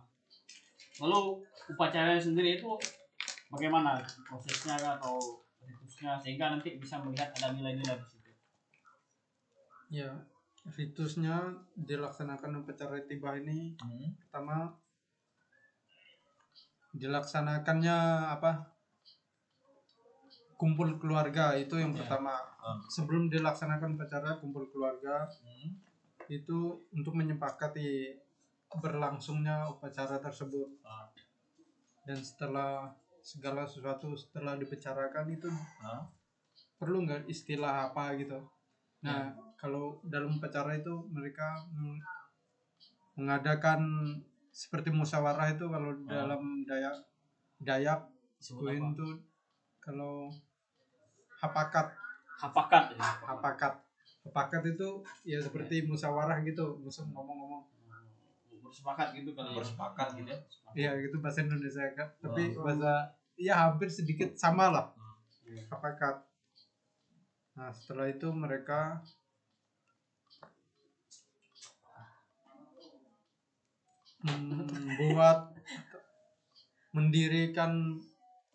Lalu 0.99 1.43
upacaranya 1.75 2.19
sendiri 2.19 2.59
itu 2.59 2.71
bagaimana 3.53 4.01
prosesnya 4.27 4.75
atau 4.77 5.43
ritusnya 5.63 6.17
sehingga 6.19 6.55
nanti 6.55 6.81
bisa 6.81 6.99
melihat 7.03 7.29
ada 7.39 7.53
nilai-nilai 7.55 7.99
di. 7.99 8.18
Ya 9.89 10.11
ritusnya 10.69 11.49
dilaksanakan 11.75 12.61
upacara 12.61 13.01
tiba 13.09 13.33
ini 13.35 13.73
Hmm. 13.81 14.13
pertama 14.21 14.69
dilaksanakannya 16.93 17.97
apa 18.29 18.53
kumpul 20.59 20.99
keluarga 20.99 21.55
itu 21.55 21.79
yang 21.79 21.95
Ya. 21.95 22.03
pertama 22.03 22.35
Hmm. 22.59 22.83
sebelum 22.91 23.31
dilaksanakan 23.31 23.95
upacara 23.95 24.37
kumpul 24.43 24.67
keluarga 24.69 25.25
Hmm. 25.41 25.79
itu 26.29 26.59
untuk 26.93 27.15
menyepakati 27.15 28.19
berlangsungnya 28.69 29.65
upacara 29.71 30.21
tersebut 30.21 30.69
Ah. 30.85 31.09
dan 32.05 32.21
setelah 32.21 32.93
segala 33.23 33.65
sesuatu 33.65 34.13
setelah 34.13 34.57
dibicarakan 34.57 35.33
itu 35.33 35.49
Ah. 35.81 36.05
perlu 36.77 37.07
nggak 37.07 37.25
istilah 37.27 37.89
apa 37.89 38.13
gitu 38.17 38.37
nah 39.01 39.31
kalau 39.59 39.99
dalam 40.03 40.31
upacara 40.33 40.73
itu 40.73 40.95
mereka 41.09 41.45
meng- 41.69 42.01
mengadakan 43.15 43.83
seperti 44.49 44.89
musyawarah 44.89 45.51
itu 45.51 45.67
kalau 45.67 45.91
Ah. 45.91 46.23
dalam 46.25 46.43
dayak 46.65 46.95
dayak 47.59 48.01
Kuin 48.39 48.95
itu 48.95 49.09
kalau 49.79 50.31
hapakat 51.37 51.91
Hapakat 52.39 52.95
ya. 52.95 53.03
hapakat 53.27 53.75
hapakat 54.25 54.63
itu 54.69 54.89
ya 55.25 55.39
seperti 55.39 55.83
musyawarah 55.83 56.39
gitu 56.41 56.79
musuh 56.79 57.03
ngomong-ngomong 57.05 57.67
Bersepakat 58.61 59.17
gitu 59.17 59.33
kali 59.33 59.49
ya. 59.49 59.57
Bersepakat 59.57 60.09
gitu 60.15 60.29
ya. 60.29 60.39
Iya 60.77 60.91
gitu 61.01 61.17
bahasa 61.19 61.41
Indonesia 61.41 61.83
kan 61.91 62.09
tapi 62.21 62.53
Oh. 62.53 62.63
bahasa 62.63 63.11
ya 63.35 63.55
hampir 63.65 63.89
sedikit 63.89 64.31
sama 64.35 64.69
lah 64.69 64.87
Iya. 65.43 65.67
hapakat 65.67 66.23
nah 67.57 67.73
setelah 67.73 68.07
itu 68.07 68.29
mereka 68.29 69.03
membuat 74.37 75.55
mendirikan 76.91 77.97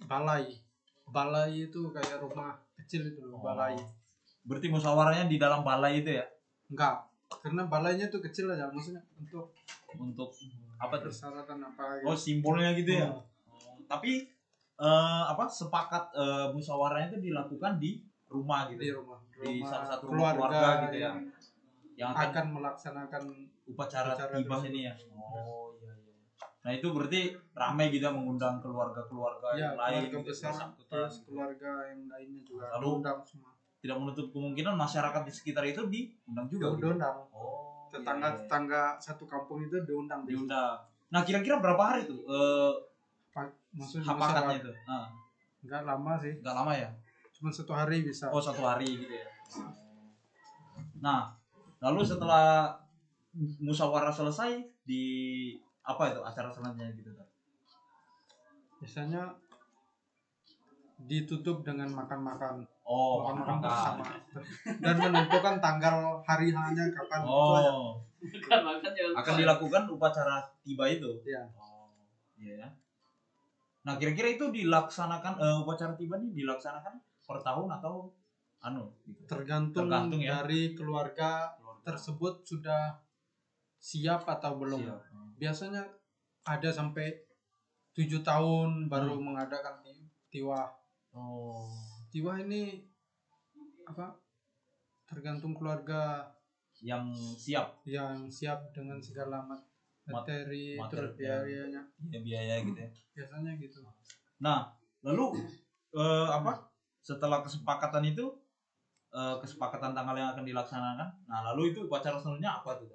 balai 0.03 0.57
balai 1.05 1.69
itu 1.69 1.93
kayak 1.93 2.19
rumah 2.19 2.57
kecil 2.75 3.05
itu 3.05 3.21
loh 3.23 3.39
Oh. 3.39 3.43
balai 3.43 3.77
Berarti 4.43 4.67
musyawarahnya 4.67 5.25
di 5.25 5.39
dalam 5.39 5.63
balai 5.63 6.03
itu 6.03 6.11
ya 6.11 6.25
enggak 6.67 7.07
karena 7.39 7.63
balainya 7.63 8.07
tuh 8.07 8.19
kecil 8.19 8.51
aja 8.51 8.67
maksudnya 8.67 8.99
untuk 9.15 9.49
untuk 9.95 10.29
apa 10.75 10.99
tuh? 10.99 11.07
persyaratan 11.07 11.59
apa 11.63 12.03
Oh, 12.03 12.11
simbolnya 12.13 12.75
gitu 12.75 12.91
ya. 12.93 13.07
Hmm. 13.07 13.23
Oh, 13.47 13.77
Tapi 13.87 14.27
eh, 14.75 15.23
apa 15.23 15.47
sepakat 15.47 16.11
eh, 16.11 16.47
musyawarahnya 16.51 17.15
itu 17.15 17.31
dilakukan 17.31 17.79
di 17.79 18.03
rumah 18.27 18.67
di 18.67 18.75
gitu. 18.75 18.99
rumah 18.99 19.19
Di 19.31 19.39
rumah 19.39 19.69
salah 19.69 19.87
satu 19.87 20.03
rumah 20.09 20.31
keluarga 20.33 20.69
gitu 20.83 20.97
ya. 20.97 21.03
yang 21.07 21.17
Yang 21.93 22.09
akan 22.17 22.27
akan 22.33 22.45
melaksanakan 22.57 23.23
upacara 23.69 24.11
upacara 24.17 24.33
tersebut. 24.41 24.69
ini 24.73 24.79
ya. 24.89 24.93
Oh, 25.13 25.73
iya 25.77 25.91
iya. 25.93 26.13
Nah, 26.63 26.71
itu 26.71 26.87
berarti 26.95 27.21
ramai 27.53 27.91
gitu 27.91 28.07
ya, 28.07 28.11
mengundang 28.15 28.57
keluarga-keluarga 28.63 29.47
ya 29.53 29.59
yang 29.59 29.75
lain 29.75 29.93
keluarga 30.07 30.17
gitu, 30.17 30.29
besar 30.31 30.49
bersangkutan 30.55 30.87
terus 30.87 31.13
gitu. 31.19 31.25
keluarga 31.27 31.71
yang 31.91 32.01
lainnya 32.07 32.41
juga 32.47 32.63
Lalu 32.79 32.87
diundang 32.87 33.19
semua 33.27 33.51
Tidak 33.83 33.97
menutup 33.99 34.27
kemungkinan 34.31 34.73
masyarakat 34.79 35.21
di 35.27 35.31
sekitar 35.35 35.63
itu 35.67 35.81
diundang 35.91 36.47
juga. 36.47 36.71
gitu. 36.71 36.87
diundang 36.87 37.17
Oh, 37.35 37.91
tetangga 37.91 38.31
iya, 38.31 38.95
iya. 38.95 39.03
satu 39.03 39.23
kampung 39.27 39.59
itu 39.59 39.75
diundang 39.83 40.23
diundang. 40.23 40.79
Nah, 41.11 41.21
kira-kira 41.27 41.59
berapa 41.59 41.83
hari 41.83 42.07
tuh 42.07 42.23
eh 42.25 42.73
maksudnya 43.75 44.07
hapakatnya 44.07 44.39
musyawarah. 44.39 44.61
itu? 44.63 44.71
Nah, 44.87 45.05
nggak 45.67 45.81
lama 45.83 46.11
sih 46.21 46.33
enggak 46.39 46.55
lama 46.55 46.73
ya? 46.75 46.89
cuma 47.33 47.49
satu 47.49 47.73
hari 47.73 48.05
bisa 48.05 48.29
Oh 48.29 48.39
satu 48.39 48.61
hari 48.63 48.87
gitu 48.87 49.13
ya. 49.19 49.27
Nah, 51.01 51.33
lalu 51.83 51.99
setelah 52.01 52.71
musyawarah 53.59 54.13
selesai 54.13 54.55
di 54.87 55.03
apa 55.83 56.15
itu 56.15 56.21
acara 56.23 56.47
selanjutnya 56.47 56.95
gitu 56.95 57.11
kan? 57.11 57.27
biasanya 58.79 59.23
ditutup 61.03 61.63
dengan 61.63 61.91
makan-makan 61.91 62.63
Oh, 62.83 63.23
makan-makan 63.23 63.59
makan. 63.59 63.63
bersama 63.63 64.07
dan 64.83 64.95
menentukan 64.99 65.55
tanggal 65.59 66.19
hari 66.23 66.51
hanya 66.51 66.83
kapan 66.91 67.19
itu 67.23 67.31
aja. 67.31 67.71
Oh, 67.71 67.95
Kan 68.43 68.59
makan 68.59 68.91
jangan 68.91 69.13
akan 69.23 69.33
dilakukan 69.39 69.83
upacara 69.87 70.35
tiba 70.63 70.85
itu. 70.91 71.11
Iya. 71.23 71.47
Oh, 71.55 71.87
iya. 72.35 72.67
ya. 72.67 72.69
Nah, 73.83 73.95
kira-kira 73.95 74.35
itu 74.35 74.51
dilaksanakan 74.51 75.39
eh, 75.39 75.55
upacara 75.63 75.95
tiba 75.95 76.19
ini 76.19 76.35
dilaksanakan 76.35 76.99
per 77.23 77.39
tahun 77.39 77.67
atau 77.71 78.11
anu 78.59 78.91
gitu. 79.07 79.23
tergantung, 79.27 79.87
Tergantung 79.87 80.19
ya. 80.19 80.43
dari 80.43 80.75
Keluarga. 80.75 81.51
Tersebut 81.83 82.41
sudah 82.41 82.95
siap 83.77 84.23
atau 84.25 84.55
belum 84.55 84.79
Siap. 84.79 84.99
biasanya 85.35 85.83
ada 86.43 86.69
sampai 86.71 87.11
tujuh 87.93 88.23
tahun 88.23 88.87
baru 88.87 89.15
Hmm. 89.15 89.23
mengadakan 89.31 89.83
ti- 89.83 90.07
tiwah 90.31 90.71
Oh. 91.11 91.69
tiwah 92.09 92.39
ini 92.39 92.81
apa 93.83 94.15
tergantung 95.05 95.53
keluarga 95.53 96.25
Yang 96.83 97.15
siap 97.37 97.79
yang 97.85 98.27
siap 98.27 98.73
dengan 98.73 98.99
segala 98.99 99.39
mat- 99.39 99.63
Mat- 100.03 100.27
materi, 100.27 100.75
materi, 100.75 100.91
terus 100.99 101.11
biayanya 101.15 101.79
ya 102.03 102.19
biaya 102.19 102.59
gitu 102.59 102.75
ya. 102.75 102.89
biasanya 103.13 103.51
gitu 103.55 103.79
Nah, 104.39 104.67
lalu 104.99 105.39
eh, 105.93 106.27
apa? 106.27 106.59
Setelah 106.99 107.39
kesepakatan 107.39 108.03
itu 108.03 108.27
eh, 109.13 109.35
kesepakatan 109.41 109.93
tanggal 109.93 110.15
yang 110.17 110.29
akan 110.33 110.43
dilaksanakan. 110.43 111.09
Nah, 111.29 111.39
lalu 111.53 111.71
itu 111.71 111.85
upacara 111.85 112.17
selanjutnya 112.17 112.57
apa 112.59 112.75
tuh? 112.81 112.89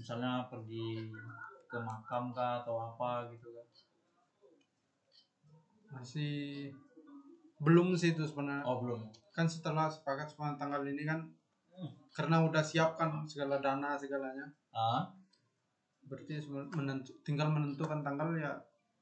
Misalnya 0.00 0.48
pergi 0.48 1.12
ke 1.70 1.78
makam 1.78 2.32
kah 2.32 2.64
atau 2.64 2.76
apa 2.80 3.28
gitu 3.30 3.48
kan? 3.54 3.66
masih 5.90 6.70
belum 7.58 7.98
sih 7.98 8.14
itu 8.14 8.22
sebenarnya 8.22 8.62
Oh, 8.62 8.78
belum. 8.78 9.10
kan 9.34 9.46
setelah 9.50 9.90
sepakat 9.90 10.30
semua 10.30 10.54
tanggal 10.54 10.86
ini 10.86 11.02
kan 11.02 11.20
Hmm. 11.70 11.90
karena 12.14 12.46
udah 12.46 12.62
siap 12.62 12.94
kan 12.94 13.26
segala 13.26 13.58
dana 13.58 13.98
segalanya 13.98 14.46
Ah, 14.70 15.10
berarti 16.06 16.38
menentu, 16.46 17.10
tinggal 17.26 17.50
menentukan 17.50 18.06
tanggal 18.06 18.36
ya 18.38 18.54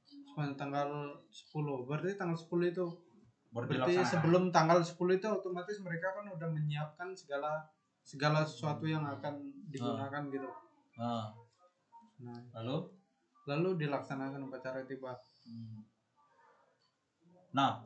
sebenarnya 0.08 0.56
tanggal 0.56 0.88
10 1.28 1.84
berarti 1.84 2.16
tanggal 2.16 2.38
10 2.40 2.72
itu 2.72 2.86
berarti 3.64 3.74
dilaksanakan. 3.74 4.10
sebelum 4.12 4.44
tanggal 4.54 4.78
10 4.78 5.18
itu 5.18 5.26
otomatis 5.26 5.78
mereka 5.80 6.14
kan 6.14 6.26
udah 6.28 6.48
menyiapkan 6.52 7.08
segala 7.12 7.66
segala 8.00 8.46
sesuatu 8.46 8.84
yang 8.84 9.02
akan 9.02 9.34
digunakan 9.66 10.22
gitu 10.28 10.48
Ah, 10.94 11.30
nah 12.18 12.38
lalu 12.54 12.90
lalu 13.44 13.68
dilaksanakan 13.80 14.44
upacara 14.44 14.84
tiba 14.84 15.16
Hmm. 15.42 15.80
Nah, 17.48 17.80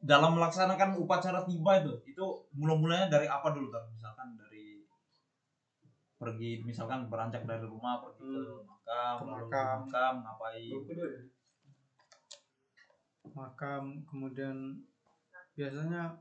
dalam 0.00 0.32
melaksanakan 0.32 0.96
upacara 0.96 1.44
tiba 1.44 1.76
itu, 1.76 1.92
itu 2.08 2.24
mula-mulanya 2.56 3.12
dari 3.12 3.28
apa 3.28 3.52
dulu 3.52 3.68
kan? 3.68 3.84
Misalkan 3.92 4.32
dari 4.32 4.80
pergi, 6.16 6.64
misalkan 6.64 7.12
beranjak 7.12 7.44
dari 7.44 7.68
rumah 7.68 8.00
pergi 8.00 8.24
ke 8.24 8.64
makam, 8.64 9.14
Ke 9.20 9.24
lalu 9.28 9.44
makam. 9.44 9.76
ke 9.84 9.92
makam 9.92 10.14
ngapain? 10.24 10.72
Makam 13.36 14.02
kemudian 14.08 14.80
biasanya 15.54 16.16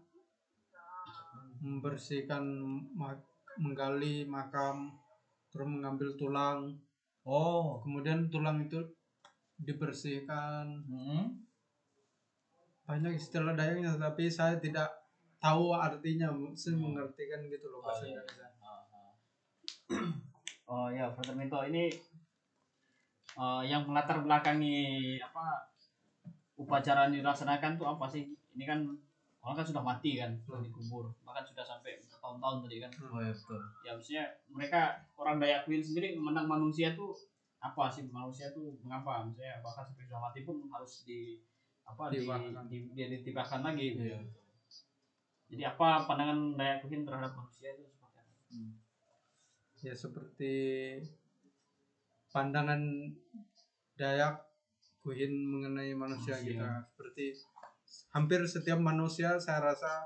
membersihkan 1.59 2.43
ma- 2.95 3.27
menggali 3.59 4.23
makam 4.27 4.95
terus 5.51 5.67
mengambil 5.67 6.15
tulang 6.15 6.75
Oh, 7.29 7.77
kemudian 7.83 8.31
tulang 8.31 8.63
itu 8.63 8.79
dibersihkan 9.59 10.65
hmm. 10.87 11.29
banyak 12.89 13.13
istilah 13.21 13.53
dayangnya 13.53 13.93
tapi 14.01 14.25
saya 14.31 14.57
tidak 14.57 14.87
tahu 15.37 15.75
artinya 15.75 16.31
saya 16.57 16.73
mengertikan 16.79 17.45
gitu 17.51 17.69
loh 17.69 17.83
bahasa 17.85 18.01
Oh, 18.01 18.09
iya. 18.09 18.17
Indonesia 18.17 18.47
Ah, 18.65 18.81
ah. 18.89 19.11
Oh 20.69 20.87
ya, 20.89 21.05
Brother 21.13 21.35
Minto 21.37 21.59
ini 21.69 21.91
eh, 23.37 23.61
yang 23.69 23.85
melatar 23.85 24.25
belakangi 24.25 25.19
apa 25.21 25.68
upacara 26.59 27.07
yang 27.07 27.23
dilaksanakan 27.23 27.79
tuh 27.79 27.87
apa 27.87 28.05
sih? 28.11 28.27
Ini 28.53 28.63
kan 28.67 28.79
orang 29.39 29.55
kan 29.63 29.65
sudah 29.65 29.79
mati 29.79 30.19
kan, 30.19 30.35
sudah 30.43 30.59
dikubur, 30.59 31.07
bahkan 31.23 31.47
sudah 31.47 31.63
sampai 31.63 32.03
bertahun-tahun 32.03 32.67
tadi 32.67 32.77
kan. 32.83 32.91
Oh 33.07 33.23
ya 33.23 33.31
betul. 33.31 33.61
Ya 33.87 33.91
maksudnya 33.95 34.25
mereka 34.51 34.81
orang 35.15 35.39
Dayak 35.39 35.63
Queen 35.63 35.79
sendiri 35.79 36.19
memandang 36.19 36.51
manusia 36.51 36.91
tuh 36.91 37.15
apa 37.63 37.87
sih 37.87 38.03
manusia 38.11 38.51
tuh 38.51 38.75
mengapa? 38.83 39.23
Misalnya 39.23 39.63
bahkan 39.63 39.87
sampai 39.87 40.03
sudah 40.03 40.19
mati 40.19 40.39
pun 40.43 40.59
harus 40.67 41.07
di 41.07 41.39
apa 41.87 42.11
di, 42.11 42.21
di, 42.67 42.77
di, 42.91 43.03
ditibahkan 43.17 43.63
lagi. 43.63 43.95
gitu. 43.95 44.03
Iya. 44.11 44.19
Jadi 45.49 45.63
apa 45.65 46.05
pandangan 46.05 46.59
Dayak 46.59 46.83
Queen 46.83 47.07
terhadap 47.07 47.31
manusia 47.33 47.73
itu 47.73 47.87
seperti 47.87 48.19
apa? 48.19 48.21
ya 49.79 49.95
seperti 49.95 50.55
pandangan 52.35 52.81
Dayak 53.95 54.48
Kuhin 55.09 55.33
mengenai 55.41 55.89
manusia 55.91 56.37
Manusia. 56.37 56.53
kita 56.53 56.69
seperti 56.85 57.25
hampir 58.07 58.45
setiap 58.45 58.77
manusia 58.77 59.33
saya 59.35 59.65
rasa 59.65 60.05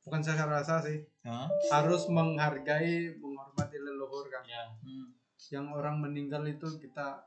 bukan 0.00 0.22
saya 0.22 0.46
rasa 0.46 0.78
sih 0.78 1.02
Hah? 1.20 1.50
harus 1.68 2.06
menghargai 2.06 3.10
menghormati 3.18 3.76
leluhur 3.76 4.30
kan 4.30 4.46
Ya, 4.46 4.70
yang 5.50 5.66
orang 5.68 5.98
meninggal 5.98 6.46
itu 6.46 6.62
kita 6.78 7.26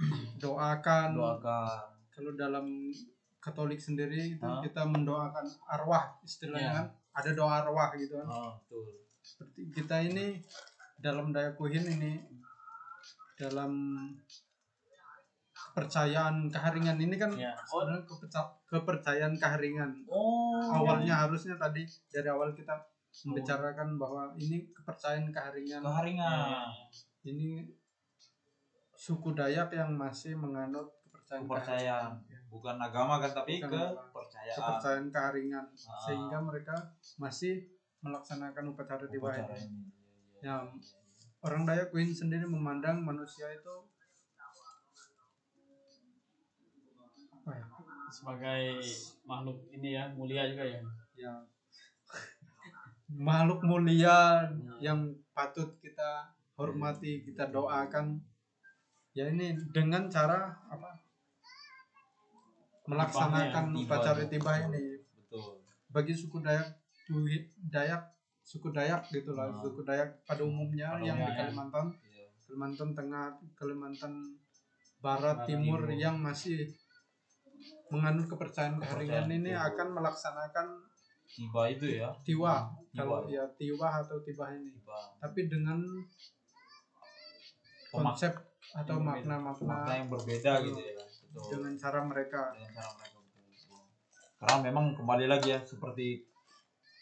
doakan 0.40 1.08
Doakan. 1.12 1.84
kalau 2.08 2.32
dalam 2.32 2.88
Katolik 3.36 3.76
sendiri 3.76 4.32
itu 4.32 4.40
Hah? 4.40 4.64
kita 4.64 4.88
mendoakan 4.88 5.44
arwah 5.68 6.16
istilahnya 6.22 6.64
Ya. 6.64 6.76
kan 6.80 6.86
ada 7.12 7.30
doa 7.34 7.52
arwah 7.60 7.92
gitu 7.92 8.16
kan 8.16 8.24
Oh, 8.24 8.56
betul. 8.56 9.04
seperti 9.20 9.68
kita 9.70 10.00
ini 10.00 10.40
dalam 10.96 11.28
daya 11.28 11.52
kuhin 11.52 11.84
ini 11.84 12.24
dalam 13.34 13.74
kepercayaan 15.72 16.52
keharingan 16.52 17.00
ini 17.00 17.16
kan 17.16 17.32
ya. 17.32 17.56
Oh, 17.72 17.80
kepercayaan 18.68 19.32
keharingan 19.34 20.04
Oh. 20.04 20.60
awalnya 20.60 21.24
harusnya 21.24 21.56
tadi 21.56 21.80
dari 22.06 22.28
awal 22.28 22.52
kita 22.52 22.76
membicarakan 23.24 23.96
bahwa 23.96 24.36
ini 24.36 24.68
kepercayaan 24.68 25.28
keharingan 25.28 25.80
keharingan. 25.80 26.68
ini 27.24 27.64
suku 28.92 29.32
Dayak 29.32 29.72
yang 29.72 29.92
masih 29.92 30.32
menganut 30.34 30.92
kepercayaan 31.02 31.42
Kepercayaan. 31.42 32.10
keharingan. 32.20 32.28
Ya, 32.28 32.38
Bukan 32.46 32.76
agama 32.76 33.16
kan 33.16 33.32
tapi 33.32 33.56
Bukan 33.56 33.72
kepercayaan. 33.72 34.56
kepercayaan 34.60 35.06
keharingan 35.08 35.64
Ah. 35.64 36.00
sehingga 36.02 36.38
mereka 36.38 36.76
masih 37.16 37.64
melaksanakan 37.98 38.64
upacara 38.68 39.04
Upacara 39.06 39.56
ini. 39.56 39.64
ini. 39.66 39.88
Ya, 40.40 40.60
orang 41.40 41.64
Dayak 41.64 41.88
Queen 41.88 42.12
sendiri 42.12 42.44
memandang 42.44 43.00
manusia 43.00 43.48
itu 43.48 43.88
apa 47.34 47.50
ya? 47.52 47.64
Sebagai 48.12 48.76
makhluk 49.24 49.64
ini 49.72 49.96
ya 49.96 50.12
mulia 50.12 50.44
juga 50.46 50.62
ya. 50.62 50.80
Ya, 51.16 51.32
makhluk 53.08 53.64
mulia 53.64 54.44
yang 54.78 55.08
patut 55.32 55.68
kita 55.78 56.28
hormati, 56.52 57.24
kita 57.24 57.48
doakan. 57.48 58.20
Ya 59.12 59.28
ini 59.28 59.52
dengan 59.72 60.08
cara 60.08 60.52
apa? 60.68 61.00
Melaksanakan 62.82 63.64
Tibanya, 63.70 63.84
upacara 63.86 64.22
tiba. 64.26 64.32
tiba 64.32 64.52
ini 64.68 64.84
Betul. 65.14 65.62
bagi 65.86 66.14
suku 66.16 66.42
Dayak 66.42 66.66
Dayak 67.70 68.02
suku 68.42 68.74
Dayak 68.74 69.06
gitulah 69.06 69.46
Ah. 69.46 69.54
suku 69.54 69.86
Dayak 69.86 70.18
pada 70.26 70.42
umumnya 70.42 70.90
Pada 70.90 71.04
yang 71.04 71.14
di 71.14 71.22
umumnya, 71.22 71.36
ya. 71.36 71.46
Kalimantan 71.46 71.86
Iya. 72.02 72.24
Kalimantan 72.42 72.88
Tengah 72.90 73.24
Kalimantan 73.54 74.12
Barat 74.98 75.36
Barat, 75.36 75.46
Timur 75.46 75.80
Timur. 75.84 75.94
yang 75.94 76.16
masih 76.18 76.74
menganut 77.88 78.26
kepercayaan 78.26 78.76
keharingan 78.76 79.26
Kepercayaan, 79.28 79.38
ini 79.38 79.50
betul. 79.50 79.66
akan 79.68 79.88
melaksanakan 79.92 80.66
Tiba 81.24 81.62
itu 81.66 81.86
ya. 81.88 82.08
tiwa 82.20 82.54
Tiwa. 82.92 82.92
kalau 82.92 83.24
ya 83.26 83.44
tiwa 83.54 83.88
atau 83.96 84.20
tiba 84.20 84.44
ini 84.50 84.68
Tiba. 84.70 84.98
tapi 85.16 85.40
dengan 85.46 85.80
konsep 87.90 88.32
atau 88.72 88.96
Makna 88.98 89.36
makna-makna 89.38 89.92
yang 89.94 90.08
berbeda 90.08 90.52
gitu 90.62 90.80
ya. 90.80 90.96
Betul. 91.28 91.48
dengan 91.54 91.72
cara 91.76 92.00
mereka 92.02 92.40
dengan 92.52 92.70
cara 92.74 92.90
mereka. 92.94 93.18
Karena 94.36 94.56
memang 94.60 94.84
kembali 94.92 95.26
lagi 95.28 95.48
ya 95.48 95.60
seperti 95.62 96.24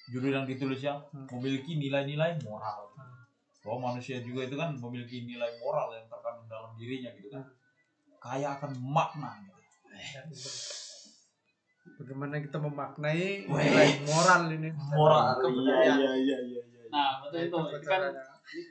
judul 0.06 0.30
yang 0.32 0.46
ditulis 0.46 0.78
ya 0.78 0.98
Hmm. 1.10 1.26
memiliki 1.30 1.74
nilai-nilai 1.74 2.42
moral. 2.42 2.90
Hmm. 2.94 3.22
Bahwa 3.62 3.90
manusia 3.90 4.18
juga 4.20 4.42
itu 4.42 4.54
kan 4.54 4.74
memiliki 4.74 5.22
nilai 5.24 5.58
moral 5.58 5.90
yang 5.92 6.06
terkandung 6.06 6.46
dalam 6.46 6.74
dirinya 6.74 7.10
gitu 7.14 7.30
kan. 7.30 7.42
Hmm. 7.42 7.54
Kaya 8.18 8.48
akan 8.54 8.70
makna 8.78 9.40
gitu. 9.40 9.59
Bagaimana 11.96 12.40
kita 12.40 12.58
memaknai 12.58 13.44
nilai 13.44 13.88
moral 14.04 14.42
ini 14.50 14.68
Kepercayaan. 14.72 15.96
iya 15.96 16.12
iya 16.16 16.36
iya. 16.40 16.60
Nah, 16.90 17.22
betul 17.22 17.38
itu. 17.38 17.46
Itu 17.46 17.56
kan 17.56 17.70
percaranya. 17.70 18.22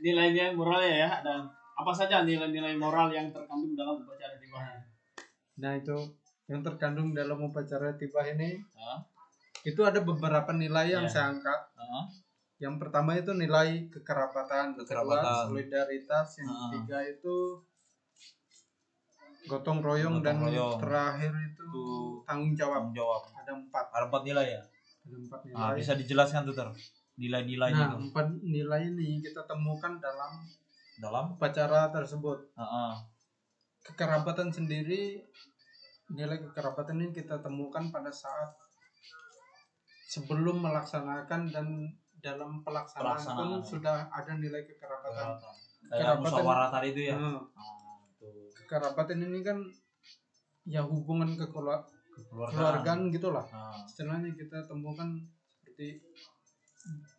nilai-nilai 0.04 0.52
moralnya 0.52 0.94
ya 1.00 1.12
dan 1.22 1.40
apa 1.74 1.92
saja 1.94 2.22
nilai-nilai 2.22 2.76
moral 2.76 3.08
yang 3.10 3.32
terkandung 3.32 3.72
dalam 3.74 3.96
upacara 3.98 4.36
tiba. 4.36 4.60
Nah 5.58 5.72
itu 5.74 5.96
yang 6.46 6.60
terkandung 6.60 7.14
dalam 7.14 7.40
upacara 7.40 7.96
tiba 7.96 8.28
ini 8.28 8.60
Hah? 8.76 9.00
itu 9.62 9.80
ada 9.82 10.02
beberapa 10.02 10.52
nilai 10.52 10.90
yang 10.90 11.06
Iya. 11.06 11.12
saya 11.12 11.26
angkat. 11.32 11.62
Heeh. 11.74 12.06
Yang 12.60 12.76
pertama 12.78 13.16
itu 13.16 13.32
nilai 13.32 13.88
kekerabatan, 13.88 14.76
Kekerabatan. 14.76 15.24
kedua 15.24 15.48
solidaritas, 15.48 16.28
yang 16.36 16.50
Ah. 16.50 16.60
ketiga 16.68 17.00
itu 17.08 17.36
gotong 19.46 19.80
royong 19.80 20.20
Gotong 20.20 20.26
dan 20.26 20.36
royong. 20.42 20.78
terakhir 20.78 21.32
itu 21.38 21.64
Itu 21.64 21.84
tanggung 22.26 22.54
jawab. 22.54 22.82
tanggung 22.82 22.96
jawab. 22.98 23.22
Ada 23.38 23.52
empat, 23.54 23.86
Ada 23.90 24.06
empat 24.08 24.22
nilai 24.26 24.48
ya. 24.50 24.62
ada 25.00 25.16
empat 25.18 25.40
nilai. 25.44 25.56
Nah, 25.56 25.72
bisa 25.74 25.94
dijelaskan 25.94 26.42
tuh 26.44 26.56
ter 26.56 26.68
nilai-nilainya 27.16 27.78
Nah, 27.80 27.92
tuh 27.92 28.00
empat 28.06 28.28
nilai 28.42 28.82
ini 28.88 29.20
kita 29.20 29.46
temukan 29.46 29.96
dalam 29.98 30.32
dalam. 30.98 31.24
upacara 31.32 31.88
tersebut. 31.90 32.52
Heeh. 32.54 32.92
Kekerabatan 33.82 34.50
sendiri, 34.50 35.24
nilai 36.10 36.38
kekerabatan 36.42 36.98
ini 36.98 37.14
kita 37.14 37.40
temukan 37.40 37.88
pada 37.88 38.10
saat 38.10 38.52
sebelum 40.06 40.60
melaksanakan 40.60 41.42
dan 41.48 41.68
dalam 42.18 42.60
pelaksanaan, 42.60 43.16
Pelaksanaan. 43.16 43.38
pun 43.38 43.62
sudah 43.64 44.10
ada 44.10 44.34
nilai 44.36 44.66
kekerabatan. 44.66 45.38
Kayak 45.86 46.20
Kerabatan- 46.20 46.22
musyawarah 46.26 46.70
tadi 46.70 46.88
itu 46.92 47.02
ya. 47.06 47.16
Ah, 47.16 47.40
tuh. 48.70 48.78
kekerabatan 48.78 49.26
ini 49.26 49.42
kan 49.42 49.58
ya 50.64 50.86
hubungan 50.86 51.34
kekelu- 51.34 51.86
Kekeluargaan. 52.14 52.54
kekeluargaan 52.54 53.00
gitulah. 53.10 53.46
Nah, 53.48 53.82
Istilahnya 53.82 54.30
kita 54.36 54.70
temukan 54.70 55.10
seperti 55.50 55.98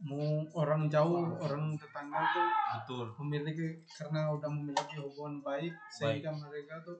mau 0.00 0.40
orang 0.56 0.88
jauh, 0.88 1.36
orang 1.36 1.76
tetangga 1.76 2.20
tuh 2.32 2.48
betul. 2.48 3.06
memiliki 3.20 3.66
karena 3.92 4.30
udah 4.30 4.48
memiliki 4.48 4.96
hubungan 4.98 5.42
baik 5.42 5.74
sehingga 5.92 6.32
mereka 6.32 6.80
tuh 6.80 6.96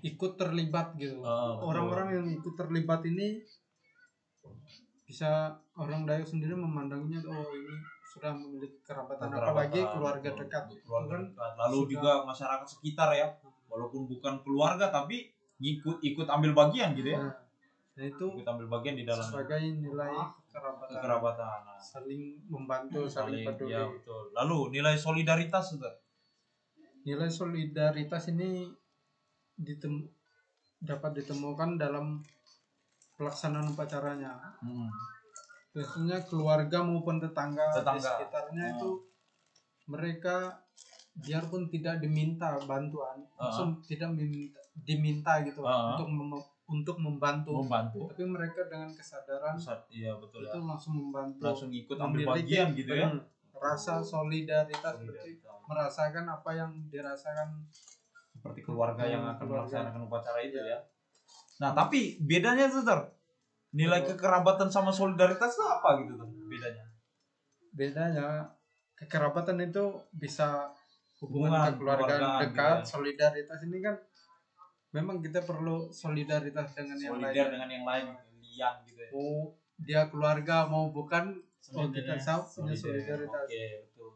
ikut 0.00 0.32
terlibat 0.38 0.96
gitu. 0.96 1.20
Ah. 1.20 1.60
Orang-orang 1.60 2.08
yang 2.14 2.26
ikut 2.30 2.54
terlibat 2.56 3.04
ini 3.04 3.42
bisa 5.04 5.52
orang 5.76 6.08
Dayak 6.08 6.24
sendiri 6.24 6.56
memandangnya 6.56 7.20
oh 7.20 7.52
ini 7.52 7.76
sudah 8.08 8.32
memiliki 8.32 8.80
kerabatan 8.80 9.28
Kekerabatan, 9.28 9.52
apalagi 9.52 9.80
keluarga 9.84 10.30
dekat. 10.32 10.64
Keluarga 10.80 11.12
Itu 11.12 11.12
kan 11.12 11.22
dekat. 11.28 11.52
Lalu 11.60 11.76
sudah- 11.76 11.90
juga 11.92 12.12
masyarakat 12.24 12.66
sekitar 12.70 13.08
ya, 13.12 13.26
walaupun 13.74 14.06
bukan 14.06 14.38
keluarga 14.40 14.86
tapi 14.88 15.26
ngikut 15.58 15.98
ikut 16.00 16.26
ambil 16.26 16.54
bagian 16.54 16.94
gitu 16.94 17.10
ya. 17.10 17.18
Nah, 17.20 17.34
nah 17.94 18.04
itu 18.04 18.26
Ikut 18.30 18.46
ambil 18.48 18.70
bagian 18.70 18.94
di 18.94 19.02
dalam 19.02 19.22
sebagai 19.22 19.58
nilai 19.74 20.14
kerabatan. 20.46 20.86
kekerabatan. 20.94 21.58
Nah, 21.64 21.74
Saling 21.76 22.22
membantu, 22.46 23.02
saling, 23.04 23.42
saling 23.42 23.44
peduli. 23.44 23.74
ya 23.74 23.82
betul. 23.84 24.30
Lalu 24.32 24.58
nilai 24.72 24.94
solidaritas 24.94 25.74
itu. 25.74 25.90
Nilai 27.04 27.26
solidaritas 27.28 28.30
ini 28.30 28.70
ditem- 29.54 30.06
dapat 30.78 31.18
ditemukan 31.18 31.74
dalam 31.74 32.22
pelaksanaan 33.14 33.68
upacaranya. 33.68 34.54
Hmm. 34.58 34.90
Biasanya 35.70 36.22
keluarga 36.22 36.80
maupun 36.80 37.18
tetangga, 37.18 37.66
di 37.68 37.76
Tetangga. 37.76 38.10
sekitarnya 38.14 38.64
Hmm. 38.64 38.74
itu 38.74 38.90
mereka 39.84 40.62
biarpun 41.16 41.68
tidak 41.68 41.98
diminta 41.98 42.58
bantuan, 42.60 43.22
Ah. 43.34 43.46
maksud 43.46 43.82
tidak 43.84 44.10
diminta, 44.12 44.58
diminta 44.76 45.32
gitu 45.40 45.62
Ah. 45.62 45.94
untuk 45.94 46.08
mem- 46.08 46.46
untuk 46.64 46.96
membantu, 46.96 47.60
Membantu. 47.60 48.08
tapi 48.08 48.24
mereka 48.24 48.64
dengan 48.64 48.88
kesadaran 48.88 49.52
Pusat, 49.54 49.80
iya 49.90 50.16
betul 50.16 50.42
itu 50.42 50.50
ya. 50.50 50.64
langsung 50.64 50.94
membantu, 50.96 51.44
Langsung 51.44 51.70
ikut 51.70 51.92
ambil 51.94 52.24
bagian 52.30 52.72
gitu 52.72 52.88
ya. 52.90 53.06
hmm, 53.06 53.20
rasa 53.54 54.00
solidaritas 54.00 54.94
seperti 54.96 55.38
Solidaritas. 55.38 55.60
merasakan 55.62 56.24
apa 56.26 56.50
yang 56.52 56.70
dirasakan 56.88 57.48
seperti 58.26 58.60
keluarga 58.60 59.04
yang 59.04 59.22
Hmm, 59.22 59.30
akan 59.30 59.44
keluarga. 59.44 59.60
melaksanakan 59.84 60.00
upacara 60.02 60.38
itu 60.40 60.56
Iya. 60.56 60.72
ya. 60.74 60.78
Nah, 61.54 61.70
tapi 61.72 62.18
bedanya 62.18 62.66
tuh, 62.66 62.82
Ter. 62.82 63.00
Nilai 63.70 64.00
Oh. 64.00 64.06
kekerabatan 64.08 64.66
sama 64.66 64.88
solidaritas 64.88 65.50
itu 65.50 65.62
apa 65.62 66.00
gitu 66.00 66.16
tuh 66.16 66.26
bedanya? 66.48 66.84
bedanya 67.70 68.46
kekerabatan 68.94 69.58
itu 69.60 69.82
bisa 70.12 70.70
Hubungan, 71.24 71.50
hubungan 71.50 71.72
keluarga 71.80 72.04
keluargaan, 72.20 72.40
dekat, 72.44 72.76
gitu 72.84 72.90
solidaritas 72.92 73.58
ini 73.64 73.78
kan 73.80 73.96
memang 74.92 75.16
kita 75.24 75.40
perlu 75.42 75.88
solidaritas 75.90 76.68
dengan 76.76 76.96
yang 77.00 77.12
solidar 77.16 77.34
lain. 77.48 77.52
dengan 77.56 77.68
yang 77.72 77.84
lain 77.88 78.04
liang 78.44 78.76
gitu 78.84 79.00
ya 79.00 79.10
Mau 79.10 79.32
dia 79.74 80.00
keluarga 80.06 80.68
mau 80.70 80.92
bukan, 80.94 81.34
oh 81.34 81.88
Solidar 81.88 81.90
kita 81.96 82.14
ya. 82.14 82.22
sama 82.22 82.44
punya 82.46 82.76
Solidar, 82.76 83.18
solidaritas. 83.24 83.44
oke 83.48 83.64
betul 83.88 84.10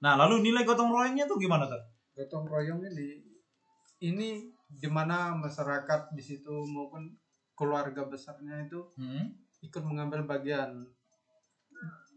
nah 0.00 0.12
lalu 0.18 0.34
nilai 0.50 0.66
gotong 0.66 0.90
royongnya 0.90 1.24
tuh 1.30 1.38
gimana 1.38 1.64
tuh 1.70 1.80
Gotong 2.18 2.44
royong 2.44 2.82
ini 2.90 3.22
ini 4.00 4.28
di 4.66 4.88
mana 4.88 5.32
masyarakat 5.36 6.12
di 6.12 6.22
situ 6.24 6.52
maupun 6.68 7.08
keluarga 7.56 8.08
besarnya 8.08 8.64
itu 8.64 8.80
hmm? 8.96 9.24
ikut 9.60 9.82
mengambil 9.84 10.24
bagian 10.24 10.84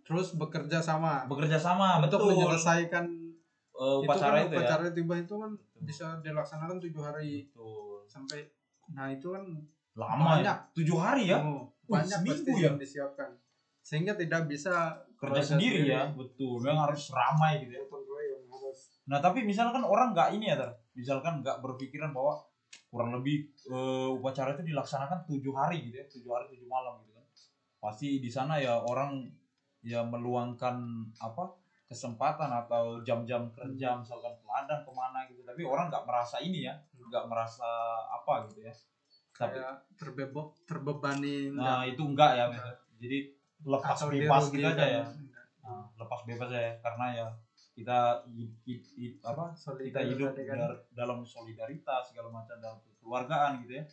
terus 0.04 0.36
bekerja 0.36 0.84
sama 0.84 1.24
bekerja 1.28 1.56
sama 1.56 2.00
untuk 2.04 2.20
betul 2.20 2.30
menyelesaikan 2.36 3.04
Itu 3.74 4.06
upacara 4.06 4.38
kan 4.38 4.46
itu, 4.46 4.54
ya? 4.54 4.60
upacara 4.62 4.84
tiba 4.94 5.16
itu 5.18 5.34
kan 5.42 5.52
bisa 5.82 6.06
dilaksanakan 6.22 6.78
tujuh 6.78 7.02
hari. 7.02 7.50
Betul. 7.50 8.06
Sampai 8.06 8.40
nah 8.94 9.10
itu 9.10 9.34
kan 9.34 9.44
lama 9.98 10.42
Banyak. 10.42 10.46
ya? 10.46 10.74
Tujuh 10.78 10.98
hari 11.02 11.24
ya? 11.34 11.38
Oh, 11.42 11.66
Wih, 11.90 11.98
banyak 11.98 12.20
pasti 12.22 12.52
ya? 12.54 12.70
yang 12.70 12.78
disiapkan. 12.78 13.30
Sehingga 13.84 14.14
tidak 14.16 14.46
bisa 14.48 14.94
kerja 15.18 15.42
sendiri 15.42 15.90
ya? 15.90 16.08
Betul 16.14 16.62
memang 16.62 16.88
harus 16.88 17.10
ramai 17.10 17.66
gitu 17.66 17.74
ya? 17.78 17.84
Harus. 17.84 19.02
Nah 19.10 19.18
tapi 19.20 19.42
misalkan 19.42 19.82
orang 19.82 20.14
nggak 20.14 20.38
ini 20.38 20.54
ya 20.54 20.56
Tar. 20.56 20.72
misalkan 20.94 21.42
nggak 21.42 21.58
berpikiran 21.66 22.14
bahwa 22.14 22.38
kurang 22.94 23.10
lebih 23.18 23.50
eh, 23.74 24.10
upacara 24.14 24.54
itu 24.54 24.70
dilaksanakan 24.70 25.26
tujuh 25.26 25.54
hari 25.58 25.90
gitu 25.90 25.98
ya? 25.98 26.06
Tujuh 26.06 26.30
hari 26.30 26.46
tujuh 26.54 26.70
malam 26.70 27.02
gitu 27.02 27.18
kan? 27.18 27.26
Pasti 27.82 28.22
di 28.22 28.30
sana 28.30 28.62
ya 28.62 28.78
orang 28.78 29.26
ya 29.84 30.06
meluangkan 30.06 30.80
apa 31.20 31.63
kesempatan 31.94 32.50
atau 32.50 33.06
jam-jam 33.06 33.54
kerja 33.54 33.94
misalkan 34.02 34.34
ke 34.34 34.46
ladang 34.50 34.82
ke 34.82 34.92
mana 34.92 35.30
gitu. 35.30 35.46
Tapi 35.46 35.62
orang 35.62 35.94
nggak 35.94 36.06
merasa 36.10 36.42
ini 36.42 36.66
ya 36.66 36.74
nggak 36.98 37.30
merasa 37.30 37.70
apa 38.10 38.50
gitu 38.50 38.66
ya. 38.66 38.74
Tapi 39.38 39.62
terbebok 39.98 40.58
terbebani 40.66 41.54
nah 41.54 41.86
itu 41.86 42.02
enggak 42.02 42.32
ya 42.34 42.46
jadi 42.98 43.18
lepas 43.64 43.98
atau 44.00 44.08
bebas 44.12 44.44
gitu 44.50 44.66
dirugikan. 44.66 44.80
aja 44.80 44.86
ya. 44.90 45.04
Nah, 45.64 45.84
lepas 45.96 46.20
bebas 46.28 46.50
ya. 46.52 46.74
Karena 46.82 47.06
ya 47.14 47.28
kita 47.74 48.22
apa? 49.26 49.46
Kita 49.90 50.02
hidup 50.06 50.32
kan. 50.36 50.58
dar- 50.60 50.82
dalam 50.94 51.20
solidaritas 51.26 52.12
segala 52.12 52.30
macam 52.30 52.58
dalam 52.60 52.78
kekeluargaan 52.82 53.64
gitu 53.66 53.80
ya. 53.80 53.84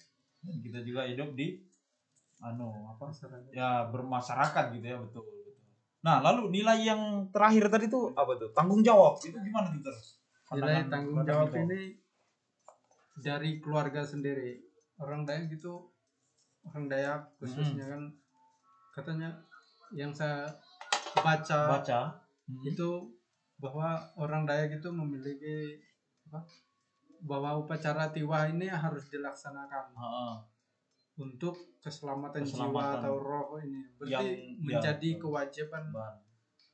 Dan 0.41 0.57
kita 0.65 0.79
juga 0.83 1.05
hidup 1.05 1.37
di 1.37 1.61
anu 2.41 2.73
apa? 2.97 3.13
Ya 3.53 3.85
bermasyarakat 3.89 4.65
gitu 4.79 4.87
ya 4.87 4.99
betul 5.01 5.40
nah 6.01 6.25
lalu 6.25 6.49
nilai 6.49 6.81
yang 6.81 7.29
terakhir 7.29 7.69
tadi 7.69 7.87
tuh 7.87 8.13
apa 8.17 8.33
tuh 8.37 8.49
tanggung 8.57 8.81
jawab 8.81 9.21
itu 9.21 9.37
gimana 9.37 9.69
tuh 9.77 9.85
Ter? 9.85 9.97
nilai 10.57 10.89
tanggung 10.89 11.21
jawab 11.23 11.53
itu. 11.53 11.61
ini 11.69 11.81
dari 13.21 13.61
keluarga 13.61 14.01
sendiri 14.01 14.57
orang 14.97 15.29
Dayak 15.29 15.53
gitu 15.53 15.93
orang 16.65 16.89
Dayak 16.89 17.21
khususnya 17.37 17.85
Hmm. 17.85 17.93
kan 17.93 18.03
katanya 18.91 19.31
yang 19.93 20.11
saya 20.11 20.49
baca, 21.17 21.61
baca 21.79 22.01
Hmm. 22.49 22.65
itu 22.65 22.91
bahwa 23.61 24.01
orang 24.17 24.49
Dayak 24.49 24.81
itu 24.81 24.89
memiliki 24.89 25.77
apa 26.27 26.41
bahwa 27.21 27.61
upacara 27.61 28.09
tiwa 28.09 28.49
ini 28.49 28.65
harus 28.67 29.13
dilaksanakan 29.13 29.93
Heeh. 29.93 30.35
Untuk 31.21 31.55
keselamatan, 31.79 32.41
jiwa 32.41 32.49
Keselamatan. 32.67 32.99
atau 32.99 33.15
roh 33.17 33.49
ini. 33.59 33.81
Berarti 33.95 34.13
Yang- 34.13 34.57
menjadi 34.59 35.05
ya, 35.07 35.15
betul. 35.15 35.23
kewajiban 35.23 35.85
Ban. 35.91 36.15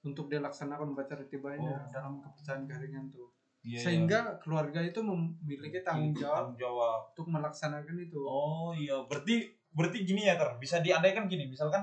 untuk 0.03 0.27
dilaksanakan 0.27 0.87
upacara 0.89 1.23
tiwa 1.27 1.51
ini 1.53 1.67
Oh. 1.67 1.83
dalam 1.91 2.23
kepercayaan 2.23 2.65
keringan 2.65 3.11
tuh. 3.11 3.27
Iya, 3.61 3.83
sehingga 3.83 4.39
keluarga 4.39 4.79
itu 4.79 5.03
memiliki 5.03 5.83
tanggung 5.83 6.15
jawab 6.15 6.55
tanggung 6.55 6.59
jawab. 6.63 7.01
untuk 7.11 7.27
melaksanakan 7.29 7.97
itu. 7.99 8.21
Oh 8.21 8.71
iya, 8.73 8.95
berarti 9.03 9.43
berarti 9.69 10.07
gini 10.07 10.23
ya 10.23 10.39
ter, 10.39 10.47
bisa 10.57 10.79
diandaikan 10.79 11.27
gini, 11.27 11.45
misalkan 11.47 11.83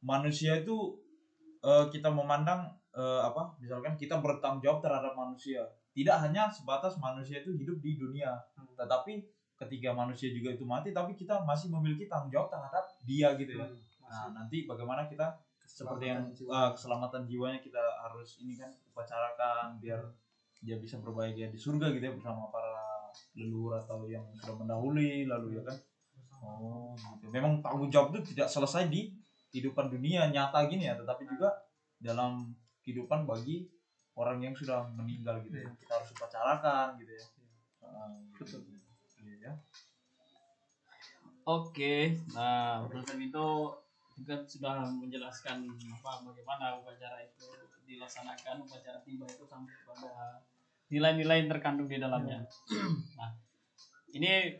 manusia 0.00 0.56
itu 0.56 0.96
eh, 1.60 1.86
kita 1.88 2.08
memandang 2.08 2.72
eh, 2.90 3.20
apa, 3.20 3.52
misalkan 3.58 3.94
kita 3.94 4.18
bertanggung 4.18 4.58
jawab 4.60 4.80
terhadap 4.80 5.12
manusia, 5.12 5.60
tidak 5.92 6.18
hanya 6.18 6.46
sebatas 6.48 6.96
manusia 6.96 7.38
itu 7.38 7.52
hidup 7.52 7.78
di 7.78 7.94
dunia, 7.94 8.32
Hmm. 8.54 8.70
tetapi 8.74 9.22
ketika 9.58 9.90
manusia 9.90 10.30
juga 10.30 10.54
itu 10.54 10.62
mati, 10.62 10.94
tapi 10.94 11.18
kita 11.18 11.42
masih 11.42 11.68
memiliki 11.74 12.06
tanggung 12.06 12.30
jawab 12.30 12.48
terhadap 12.54 12.84
dia 13.02 13.34
gitu 13.34 13.58
ya. 13.58 13.66
Hmm, 13.66 13.76
Nah 14.08 14.26
nanti 14.32 14.64
bagaimana 14.64 15.04
kita 15.10 15.36
seperti 15.68 16.08
yang 16.08 16.24
keselamatan 16.24 16.32
jiwa. 16.32 16.54
eh, 16.56 16.70
keselamatan 16.72 17.22
jiwanya 17.28 17.60
kita 17.60 17.82
harus 18.06 18.40
ini 18.40 18.54
kan 18.56 18.70
upacarakan 18.94 19.76
biar 19.82 20.00
dia 20.58 20.74
bisa 20.80 20.96
berbahagia 20.98 21.52
di 21.52 21.58
surga 21.60 21.92
gitu 21.92 22.04
ya 22.08 22.12
bersama 22.14 22.48
para 22.50 22.74
leluhur 23.36 23.78
atau 23.78 24.06
yang 24.08 24.24
sudah 24.34 24.54
mendahului 24.58 25.28
lalu 25.28 25.60
ya 25.60 25.62
kan. 25.66 25.76
Oh 26.40 26.94
gitu. 27.18 27.28
Memang 27.34 27.58
tanggung 27.60 27.90
jawab 27.92 28.14
itu 28.14 28.32
tidak 28.34 28.48
selesai 28.48 28.86
di 28.88 29.10
kehidupan 29.52 29.90
dunia 29.90 30.30
nyata 30.30 30.64
gini 30.70 30.86
ya 30.86 30.94
tetapi 30.96 31.26
juga 31.26 31.50
dalam 31.98 32.54
kehidupan 32.86 33.26
bagi 33.26 33.66
orang 34.18 34.38
yang 34.42 34.54
sudah 34.56 34.86
meninggal 34.96 35.38
gitu 35.44 35.62
ya. 35.62 35.68
Iya. 35.68 35.78
kita 35.78 35.92
harus 35.98 36.10
upacarakan 36.14 36.86
gitu 36.98 37.12
ya. 37.14 37.24
Ah, 37.84 38.10
gitu. 38.38 38.58
Iya. 39.38 39.52
Oke, 41.48 42.18
nah 42.36 42.84
Brother 42.84 43.16
itu 43.16 43.46
juga 44.18 44.34
sudah 44.44 44.84
menjelaskan 44.98 45.64
apa 45.94 46.26
bagaimana 46.26 46.76
upacara 46.76 47.22
itu 47.22 47.46
dilaksanakan 47.88 48.66
upacara 48.66 49.00
tiba 49.06 49.24
itu 49.24 49.46
sampai 49.46 49.72
pada 49.86 50.42
nilai-nilai 50.90 51.46
yang 51.46 51.50
terkandung 51.54 51.88
di 51.88 51.96
dalamnya. 51.96 52.44
nah, 53.18 53.30
ini 54.12 54.58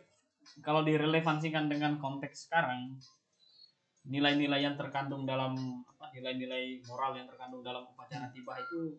kalau 0.65 0.81
direlevansikan 0.87 1.69
dengan 1.69 2.01
konteks 2.01 2.49
sekarang, 2.49 2.97
nilai-nilai 4.09 4.65
yang 4.65 4.79
terkandung 4.81 5.29
dalam 5.29 5.53
apa 5.85 6.09
nilai-nilai 6.17 6.81
moral 6.89 7.13
yang 7.19 7.29
terkandung 7.29 7.61
dalam 7.61 7.85
upacara 7.85 8.33
tiba 8.33 8.57
itu 8.57 8.97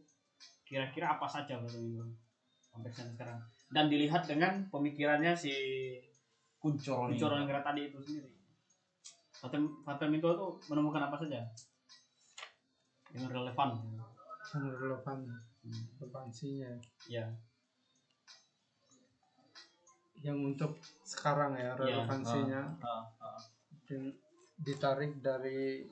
kira-kira 0.62 1.18
apa 1.18 1.26
saja 1.26 1.58
Minggu 1.58 2.06
konteksnya 2.70 3.10
sekarang 3.18 3.42
dan 3.70 3.86
dilihat 3.86 4.26
dengan 4.26 4.66
pemikirannya 4.68 5.34
si 5.34 5.54
Kuncoro 6.58 7.08
Kuncoro 7.08 7.38
Ningrat 7.38 7.64
tadi 7.64 7.88
itu 7.88 7.98
sendiri. 7.98 8.30
Fatem 9.32 9.64
Fatem 9.82 10.12
itu 10.12 10.28
tuh 10.28 10.52
menemukan 10.68 11.06
apa 11.06 11.16
saja 11.16 11.40
yang 13.10 13.26
relevan. 13.26 13.70
yang 14.50 14.66
relevan 14.74 15.18
Hmm. 15.60 15.84
relevansinya 16.00 16.72
Ya, 17.06 17.30
yang 20.18 20.40
untuk 20.42 20.74
sekarang 21.04 21.54
ya 21.54 21.78
Iya, 21.78 22.02
relevansinya 22.02 22.62
Ah, 22.80 23.06
ah. 23.20 23.38
di- 23.86 24.16
ditarik 24.58 25.20
dari. 25.20 25.86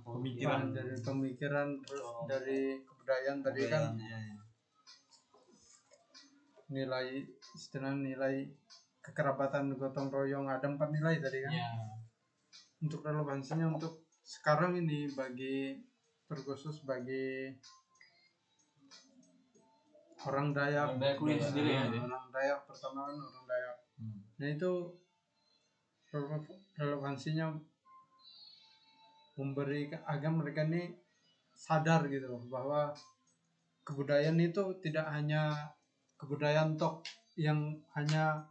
Pemikiran. 0.00 0.72
dari 0.72 0.96
pemikiran 0.96 1.68
terus 1.84 2.00
Oh. 2.00 2.24
dari 2.24 2.80
kebudayaan 2.80 3.44
tadi 3.44 3.60
kan 3.68 3.92
Iya, 3.94 4.16
iya. 4.16 4.43
Nilai 6.66 7.22
istilah 7.52 7.92
nilai 7.92 8.48
kekerabatan 8.98 9.74
gotong 9.74 10.08
royong 10.08 10.46
ada 10.46 10.64
empat 10.64 10.88
nilai 10.88 11.20
tadi 11.20 11.38
kan 11.40 11.52
Ya, 11.52 11.68
untuk 12.80 13.00
relevansinya 13.00 13.68
untuk 13.68 14.00
sekarang 14.20 14.72
ini 14.74 15.04
bagi 15.10 15.76
terkhusus 16.24 16.80
bagi 16.82 17.52
orang 20.24 20.56
Dayak 20.56 20.96
Orang 20.96 21.00
Dayak 21.04 21.18
sendiri 21.42 21.70
ya. 21.70 21.84
orang 22.00 22.24
Dayak 22.30 22.58
pertama 22.64 23.06
kan 23.06 23.16
orang 23.18 23.44
Dayak 23.44 23.76
Hmm. 23.94 24.18
nah 24.34 24.50
itu 24.50 24.72
rele- 26.10 26.50
relevansinya 26.74 27.46
memberi 29.34 29.86
agar 30.02 30.30
mereka 30.30 30.66
ini 30.66 30.98
sadar 31.54 32.02
gitu 32.06 32.26
bahwa 32.50 32.90
kebudayaan 33.82 34.34
itu 34.40 34.74
tidak 34.82 35.06
hanya 35.06 35.54
kebudayaan 36.16 36.74
tok 36.74 37.02
yang 37.34 37.58
hanya 37.92 38.46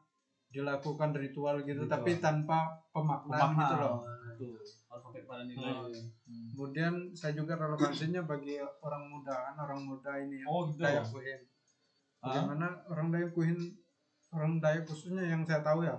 dilakukan 0.48 1.12
ritual 1.12 1.58
gitu 1.62 1.82
Ritual. 1.82 1.94
tapi 1.94 2.12
tanpa 2.18 2.60
pemaknaan 2.92 3.40
Pemaknaan. 3.52 3.60
gitu 3.60 3.76
loh 3.76 3.96
betul. 4.24 4.54
Harus 4.86 5.02
sampai 5.02 5.24
pada 5.24 5.44
nilai. 5.44 5.66
Hmm. 5.66 5.90
Hmm. 5.90 6.48
kemudian 6.52 6.94
saya 7.12 7.34
juga 7.34 7.54
relevansinya 7.56 8.22
bagi 8.24 8.56
orang 8.60 9.04
muda 9.08 9.34
kan 9.34 9.56
orang 9.60 9.82
muda 9.82 10.12
ini 10.20 10.40
ya 10.40 10.46
Oh 10.46 10.68
gitu. 10.68 10.80
Dayak 10.80 11.06
Kuhin 11.06 11.42
Ah, 12.20 12.30
bagaimana 12.30 12.68
orang 12.88 13.08
Dayak 13.10 13.32
Kuhin 13.32 13.60
orang 14.30 14.54
Dayak 14.58 14.84
khususnya 14.84 15.24
yang 15.24 15.42
saya 15.42 15.60
tahu 15.60 15.84
ya 15.84 15.98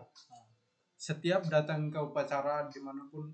setiap 0.96 1.44
datang 1.44 1.90
ke 1.90 1.98
upacara 1.98 2.64
di 2.66 2.78
mana 2.78 3.04
pun 3.06 3.28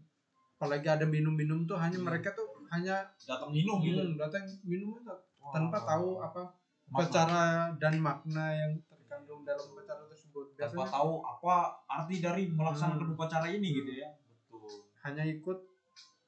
apalagi 0.53 0.89
ada 0.91 1.05
minum-minum 1.05 1.65
tuh 1.65 1.77
hanya 1.77 1.97
Hmm. 1.97 2.07
mereka 2.07 2.33
tuh 2.33 2.49
hanya 2.69 3.03
datang 3.21 3.51
minum 3.51 3.79
gitu. 3.79 3.99
hmm, 3.99 4.17
datang 4.17 4.43
minum 4.63 4.97
Wah. 5.01 5.53
tanpa 5.53 5.79
tahu 5.81 6.19
apa. 6.19 6.43
Upacara 6.91 7.45
dan 7.79 7.95
makna 7.97 8.51
yang 8.53 8.73
terkandung 8.85 9.43
dalam 9.43 9.63
upacara 9.65 10.03
tersebut. 10.05 10.53
Tanpa 10.55 10.67
biasanya 10.83 10.87
tahu 10.91 11.13
apa 11.23 11.55
arti 11.87 12.17
dari 12.19 12.43
melaksanakan 12.47 13.07
Hmm. 13.07 13.15
upacara 13.15 13.47
ini 13.47 13.69
gitu 13.73 13.93
ya. 13.95 14.09
Betul. 14.51 14.67
hanya 15.01 15.25
ikut 15.25 15.59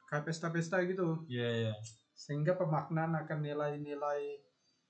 kayak 0.06 0.24
pesta-pesta 0.24 0.80
gitu. 0.84 1.26
Iya 1.26 1.48
iya. 1.68 1.74
sehingga 2.12 2.54
pemaknaan 2.54 3.18
akan 3.18 3.38
nilai-nilai 3.42 4.38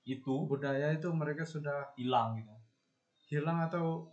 itu. 0.05 0.45
budaya 0.45 0.93
itu 0.93 1.09
mereka 1.09 1.41
sudah 1.43 1.89
hilang 1.95 2.37
gitu. 2.37 2.53
hilang 3.31 3.57
atau 3.59 4.05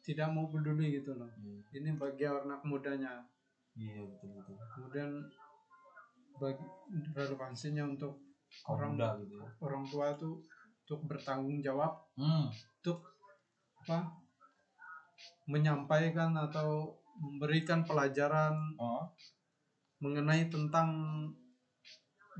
tidak 0.00 0.30
mau 0.30 0.46
peduli 0.46 0.94
gitu 0.94 1.12
loh. 1.12 1.26
Ini 1.72 1.98
bagi 1.98 2.22
anak 2.24 2.62
mudanya. 2.62 3.26
Iya 3.74 4.06
betul 4.06 4.38
betul. 4.38 4.54
Kemudian 4.70 5.10
bagi 6.36 6.64
relevansinya 7.12 7.84
untuk 7.84 8.16
kaum 8.62 8.78
Orang- 8.78 8.94
muda 8.94 9.08
gitu 9.18 9.34
ya. 9.36 9.48
orang 9.60 9.84
tua 9.84 10.06
itu 10.10 10.30
untuk 10.90 11.06
bertanggung 11.06 11.62
jawab 11.62 12.02
hmm. 12.18 12.50
untuk 12.50 12.98
apa 13.86 14.10
menyampaikan 15.46 16.34
atau 16.34 16.98
memberikan 17.14 17.86
pelajaran 17.86 18.74
oh. 18.74 19.06
mengenai 20.02 20.50
tentang 20.50 20.90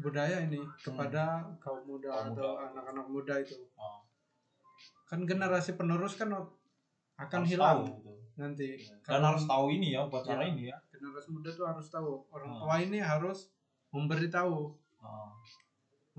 budaya 0.03 0.43
ini 0.43 0.59
kepada 0.83 1.47
kaum 1.63 1.87
muda 1.87 2.11
Kaum 2.11 2.35
atau 2.35 2.59
muda. 2.59 2.67
anak-anak 2.75 3.07
muda 3.07 3.35
itu 3.39 3.55
Oh. 3.79 4.03
kan 5.07 5.23
generasi 5.23 5.79
penerus 5.79 6.19
kan 6.19 6.35
akan 6.35 7.43
Harus 7.47 7.51
hilang 7.55 7.87
tahu, 7.87 8.03
gitu. 8.03 8.13
nanti 8.35 8.69
dan 8.83 8.99
Kalau 9.23 9.27
harus 9.31 9.45
tahu 9.47 9.65
ini 9.71 9.95
ya 9.95 10.11
upacara 10.11 10.43
Ya. 10.43 10.51
ini 10.51 10.63
ya 10.67 10.77
generasi 10.91 11.31
muda 11.31 11.55
tuh 11.55 11.71
harus 11.71 11.87
tahu 11.87 12.27
orang 12.35 12.51
Hmm. 12.51 12.61
tua 12.67 12.77
ini 12.83 12.99
harus 12.99 13.47
memberitahu 13.95 14.75
oh. 14.99 15.31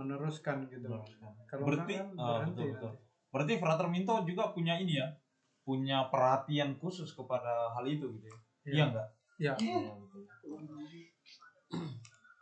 Meneruskan 0.02 0.66
gitu 0.68 0.90
kalau 1.46 1.64
berarti 1.66 1.94
kan 2.02 2.08
berhenti 2.18 2.62
betul, 2.66 2.74
betul. 2.74 2.92
nanti. 2.92 3.30
berarti 3.32 3.54
Frater 3.62 3.88
Minto 3.88 4.16
juga 4.26 4.44
punya 4.52 4.76
ini 4.82 4.98
ya 4.98 5.08
punya 5.62 6.10
perhatian 6.10 6.76
khusus 6.82 7.14
kepada 7.14 7.70
hal 7.78 7.86
itu 7.86 8.10
gitu 8.18 8.28
ya 8.28 8.40
Iya. 8.62 8.74
iya 8.74 8.84
enggak 8.94 9.08
Iya. 9.42 9.58
Iya, 9.58 9.90
betul. 9.98 10.62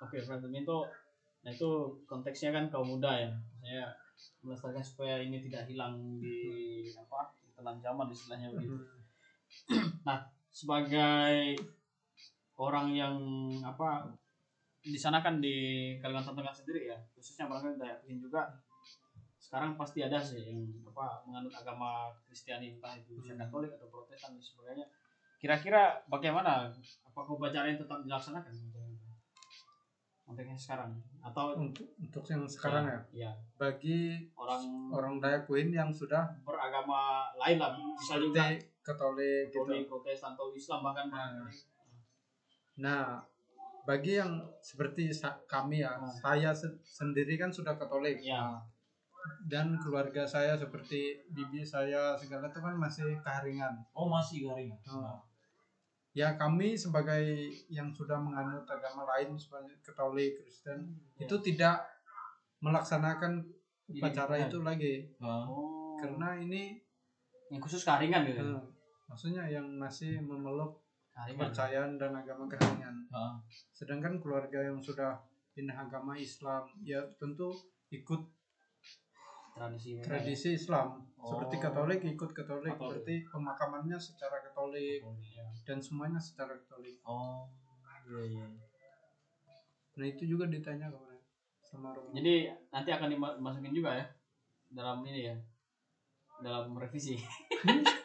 Oke, 0.03 0.17
Franzminto 0.19 0.91
nah 1.39 1.55
itu 1.55 1.71
konteksnya 2.03 2.51
kan 2.51 2.67
kaum 2.67 2.99
muda 2.99 3.15
ya. 3.15 3.31
Saya 3.63 3.87
melestarikan 4.43 4.83
supaya 4.83 5.23
ini 5.23 5.39
tidak 5.47 5.63
hilang 5.71 6.19
di 6.19 6.83
apa? 6.91 7.31
di 7.39 7.55
telan 7.55 7.79
zaman 7.79 8.11
istilahnya 8.11 8.51
begitu. 8.51 8.75
Hmm. 9.71 10.19
Sebagai 10.59 11.55
orang 12.59 12.91
yang 12.91 13.15
apa 13.63 14.11
di 14.89 14.99
sana 14.99 15.21
kan 15.21 15.37
di 15.37 15.95
Kalimantan 16.01 16.35
Tengah 16.35 16.53
sendiri 16.53 16.89
ya, 16.89 16.97
khususnya 17.13 17.45
barangkali 17.47 17.77
Dayak 17.77 17.97
Kuhin 18.03 18.19
juga 18.19 18.49
sekarang 19.39 19.73
pasti 19.79 20.05
ada 20.05 20.21
sih 20.21 20.45
yang 20.45 20.61
apa 20.85 21.25
menganut 21.25 21.49
agama 21.55 22.13
Kristiani 22.27 22.77
entah 22.77 22.93
itu 22.93 23.17
Katolik 23.25 23.39
Katolik 23.39 23.73
atau 23.73 23.89
Protestan 23.89 24.37
dan 24.37 24.43
sebagainya. 24.43 24.85
Kira-kira 25.41 25.97
bagaimana? 26.05 26.69
Apakah 27.07 27.33
upacara 27.33 27.65
yang 27.65 27.79
tetap 27.81 28.03
dilaksanakan? 28.05 28.53
Konteksnya 30.29 30.53
sekarang 30.53 30.93
atau 31.25 31.57
untuk 31.57 31.89
untuk 31.97 32.21
yang 32.29 32.45
sekarang 32.45 32.85
ya 32.85 33.01
ya 33.25 33.31
bagi 33.57 34.29
orang 34.37 34.93
orang 34.93 35.13
Dayak 35.17 35.49
Queen 35.49 35.73
yang 35.73 35.89
sudah 35.89 36.29
beragama 36.45 37.33
lain 37.33 37.57
lah 37.57 37.73
bisa 37.97 38.21
juga 38.21 38.53
seperti 38.53 38.69
Katolik 38.85 39.49
gitu. 39.49 39.65
Katolik, 39.65 39.89
Protestan 39.89 40.37
atau 40.37 40.53
Islam 40.53 40.85
bahkan 40.85 41.09
Nah. 41.09 41.41
Nah, 42.77 43.25
bagi 43.81 44.15
yang 44.15 44.31
seperti 44.59 45.09
kami 45.45 45.79
ya, 45.79 45.93
Hmm. 45.93 46.07
saya 46.07 46.51
se- 46.51 46.79
sendiri 46.81 47.35
kan 47.35 47.49
sudah 47.49 47.73
Katolik 47.73 48.19
ya 48.19 48.57
dan 49.45 49.75
keluarga 49.77 50.23
saya 50.23 50.55
seperti 50.55 51.19
bibi 51.27 51.59
saya 51.61 52.15
segala 52.15 52.47
itu 52.47 52.57
kan 52.57 52.73
masih 52.73 53.19
keharingan. 53.19 53.75
oh 53.91 54.07
masih 54.07 54.43
garing 54.43 54.71
Oh. 54.87 55.19
Ya 56.11 56.33
kami 56.33 56.73
sebagai 56.73 57.21
yang 57.67 57.91
sudah 57.91 58.17
menganut 58.17 58.65
agama 58.65 59.05
lain 59.07 59.35
sebagai 59.35 59.77
Katolik, 59.79 60.39
Kristen 60.39 60.89
Ya. 61.13 61.25
itu 61.25 61.35
tidak 61.39 61.85
melaksanakan 62.59 63.45
upacara 63.87 64.35
Diri-dirinya. 64.35 64.47
itu 64.47 64.59
lagi 64.61 64.93
oh 65.19 65.95
karena 65.95 66.37
ini 66.37 66.79
yang 67.49 67.59
khusus 67.59 67.81
karingan 67.81 68.23
gitu 68.23 68.41
eh, 68.41 68.61
maksudnya 69.05 69.43
yang 69.45 69.65
masih 69.75 70.19
memeluk 70.19 70.77
kepercayaan 71.25 71.91
dan 71.95 72.11
agama 72.13 72.45
keharingan. 72.45 72.95
nah, 73.07 73.35
Sedangkan 73.69 74.15
keluarga 74.17 74.61
yang 74.61 74.79
sudah 74.79 75.19
pindah 75.51 75.75
agama 75.75 76.13
Islam 76.13 76.63
ya 76.79 77.01
tentu 77.15 77.51
ikut 77.89 78.21
tradisi 79.51 79.99
tradisi 79.99 80.49
Islam. 80.53 81.03
Seperti 81.19 81.55
Oh. 81.57 81.61
Katolik 81.61 81.99
ikut 82.01 82.31
Katolik, 82.31 82.71
Katolik. 82.71 83.03
berarti 83.03 83.15
pemakamannya 83.27 83.97
secara 83.97 84.39
Katolik 84.39 85.03
ya. 85.27 85.43
dan 85.65 85.77
semuanya 85.77 86.15
secara 86.15 86.55
Katolik. 86.55 86.95
oh 87.03 87.43
iya 88.07 88.23
iya 88.25 88.45
Nah 89.93 90.07
itu 90.07 90.23
juga 90.25 90.47
ditanya 90.47 90.87
kemarin 90.87 91.19
sama 91.59 91.91
Romo. 91.91 92.15
jadi 92.15 92.47
nanti 92.69 92.89
akan 92.89 93.09
dimasukin 93.11 93.75
juga 93.75 93.91
ya 93.93 94.07
dalam 94.71 95.03
ini 95.03 95.27
ya 95.27 95.35
dalam 96.39 96.71
revisi 96.73 97.19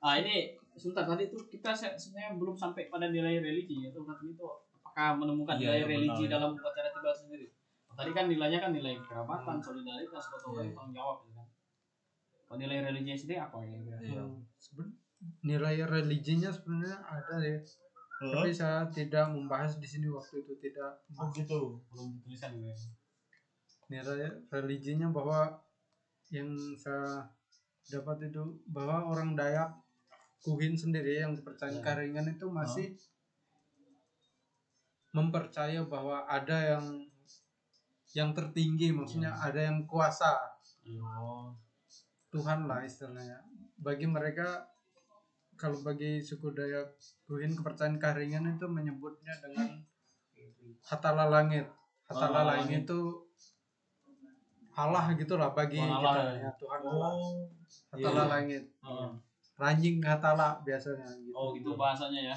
ah 0.00 0.16
ini 0.16 0.56
sebentar 0.74 1.04
tadi 1.04 1.24
tuh 1.26 1.42
kita 1.46 1.70
se- 1.70 1.94
sebenarnya 1.94 2.34
belum 2.34 2.54
sampai 2.54 2.86
pada 2.86 3.06
nilai 3.08 3.38
religi 3.38 3.86
atau 3.86 4.02
tadi 4.02 4.30
itu 4.30 4.44
apakah 4.74 5.16
menemukan 5.16 5.54
Iya, 5.54 5.62
nilai 5.62 5.78
iya, 5.78 5.88
religi 5.88 6.24
benar. 6.24 6.32
dalam 6.34 6.50
upacara 6.52 6.88
tiba 6.90 7.12
sendiri? 7.12 7.46
Tadi 7.94 8.10
kan 8.10 8.24
nilainya 8.26 8.58
kan 8.58 8.70
nilai 8.70 8.94
kerabatan 8.98 9.56
solidaritas 9.58 10.24
gotong 10.28 10.52
royong 10.52 10.66
Iya. 10.66 10.74
tanggung 10.74 10.92
jawab 10.92 11.16
gitu 11.22 11.32
kan. 11.32 11.46
Kalau 12.44 12.58
nilai 12.58 12.78
religinya 12.82 13.16
sendiri 13.16 13.38
apa 13.40 13.56
ya 13.60 13.76
kira-kira? 13.78 14.02
Iya. 14.04 14.22
Hmm, 14.22 14.40
seben- 14.56 14.96
nilai 15.40 15.76
religinya 15.84 16.50
sebenarnya 16.50 16.98
ada 17.00 17.36
ya, 17.40 17.58
tapi 18.20 18.50
saya 18.50 18.84
tidak 18.90 19.26
membahas 19.28 19.78
di 19.78 19.86
sini 19.86 20.06
waktu 20.06 20.42
itu 20.42 20.52
tidak 20.60 20.90
oh 21.14 21.30
gitu. 21.30 21.78
Belum 21.88 22.06
ditulisan 22.14 22.50
gitu 22.52 22.66
ya. 22.66 22.76
Nilai 23.86 24.20
religinya 24.50 25.08
bahwa 25.08 25.54
yang 26.28 26.50
saya 26.74 27.24
dapat 27.86 28.26
itu 28.26 28.42
bahwa 28.66 29.06
orang 29.06 29.32
Dayak 29.32 29.70
Kuhin 30.44 30.76
sendiri 30.76 31.24
yang 31.24 31.32
percaya 31.40 31.72
Ya. 31.72 31.80
karingan 31.80 32.28
itu 32.28 32.44
masih 32.52 32.92
mempercaya 35.14 35.80
bahwa 35.88 36.26
ada 36.28 36.76
yang 36.76 36.84
yang 38.14 38.30
tertinggi 38.36 38.92
maksudnya 38.92 39.32
ada 39.32 39.58
yang 39.58 39.88
kuasa. 39.88 40.36
Oh 41.00 41.56
Tuhan 42.34 42.66
lah 42.66 42.82
istilahnya. 42.82 43.38
Bagi 43.78 44.10
mereka 44.10 44.66
kalau 45.54 45.78
bagi 45.86 46.18
suku 46.18 46.50
Dayak 46.50 46.98
Kuhin 47.24 47.54
kepercayaan 47.54 47.96
karingan 48.02 48.58
itu 48.58 48.66
menyebutnya 48.66 49.38
dengan 49.38 49.80
hatala 50.82 51.30
langit. 51.30 51.64
Hatala 52.10 52.42
Oh, 52.42 52.46
langit 52.52 52.84
itu 52.84 53.00
Allah 54.74 55.06
gitulah 55.14 55.54
bagi 55.54 55.78
Tuhan 55.78 55.94
kita. 55.94 56.10
Allah, 56.10 56.34
ya 56.34 56.50
Tuhan 56.58 56.80
Allah 56.82 57.10
oh 57.14 57.46
hatala 57.94 58.22
iya. 58.26 58.30
langit. 58.34 58.64
Oh. 58.82 59.14
Ranjing 59.54 60.02
hatala 60.02 60.58
biasanya 60.66 61.06
gitu. 61.20 61.34
oh 61.34 61.54
gitu 61.54 61.70
bahasanya 61.78 62.34
ya 62.34 62.36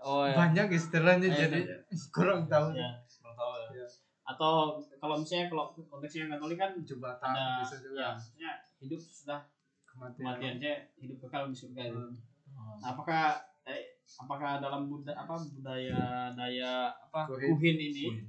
oh 0.00 0.24
ya 0.24 0.34
banyak 0.36 0.66
istilahnya 0.72 1.28
Iya, 1.28 1.38
jadi 1.46 1.60
kurang 2.14 2.46
tahu 2.46 2.72
Ya. 2.72 2.90
Kurang 3.20 3.34
tahu 3.36 3.52
ya 3.58 3.68
Ya, 3.82 3.86
atau 4.30 4.78
kalau 5.02 5.18
misalnya 5.18 5.50
kalau 5.50 5.74
konteksnya 5.74 6.30
Katolik 6.30 6.58
kan 6.60 6.70
jembatan 6.86 7.34
ada 7.34 7.60
bisa 7.66 7.76
ya, 7.76 7.82
juga 7.82 8.04
maksudnya 8.14 8.50
hidup 8.78 9.00
sudah 9.02 9.40
kematian 9.82 10.22
kematian 10.22 10.54
saya 10.62 10.76
hidup 11.02 11.16
kekal 11.26 11.42
di 11.50 11.56
surga 11.58 11.82
itu. 11.90 11.98
Hmm. 11.98 12.78
Nah, 12.78 12.94
apakah 12.94 13.42
eh, 13.66 13.98
apakah 14.06 14.62
dalam 14.62 14.86
budaya 14.86 15.18
apa 15.18 15.34
budaya 15.34 16.30
daya 16.38 16.94
apa 16.94 17.26
Kuhin. 17.26 17.58
kuhin 17.58 17.76
ini 17.90 18.04
Kuhin. 18.06 18.26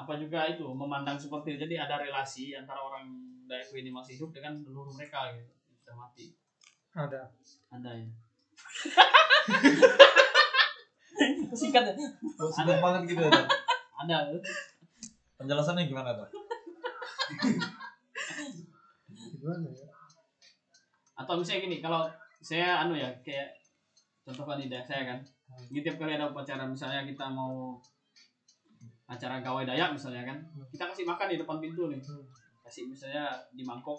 Apa 0.00 0.16
juga 0.16 0.48
itu 0.48 0.64
memandang 0.72 1.20
seperti 1.20 1.54
itu. 1.56 1.68
jadi 1.68 1.84
ada 1.84 2.00
relasi 2.00 2.56
antara 2.56 2.80
orang 2.80 3.12
kuhin 3.68 3.84
ini 3.84 3.92
masih 3.92 4.14
hidup 4.16 4.30
dengan 4.30 4.62
leluhur 4.62 4.88
mereka 4.94 5.34
gitu 5.34 5.50
sudah 5.82 5.94
mati. 5.98 6.32
Ada. 6.94 7.22
Ada 7.74 7.90
ya. 7.98 8.08
Singkat 11.60 11.82
ya? 11.82 11.94
Oh, 12.38 12.48
singkat 12.54 12.78
banget 12.78 13.02
gitu 13.10 13.26
ya 13.26 13.30
Tan? 13.34 13.46
ada. 14.06 14.16
Penjelasannya 15.36 15.90
gimana 15.90 16.14
tuh 16.14 16.30
gimana 19.40 19.66
ya? 19.68 19.86
Atau 21.16 21.34
misalnya 21.40 21.60
gini 21.68 21.76
kalau 21.80 22.08
saya 22.40 22.84
anu 22.84 22.96
ya 22.96 23.08
kayak 23.24 23.56
contohkan 24.24 24.60
di 24.60 24.68
daerah 24.68 24.86
saya 24.86 25.02
kan. 25.16 25.18
Ini 25.72 25.82
tiap 25.82 25.98
kali 25.98 26.14
ada 26.14 26.30
upacara 26.30 26.64
misalnya 26.68 27.02
kita 27.04 27.26
mau 27.26 27.76
acara 29.10 29.42
gawai 29.42 29.66
dayak 29.66 29.90
misalnya 29.90 30.22
kan. 30.22 30.38
Kita 30.70 30.86
kasih 30.86 31.02
makan 31.02 31.26
di 31.34 31.36
depan 31.42 31.58
pintu 31.58 31.90
nih. 31.90 31.98
Hmm. 31.98 32.22
kasih 32.62 32.86
misalnya 32.86 33.34
di 33.50 33.66
mangkok. 33.66 33.98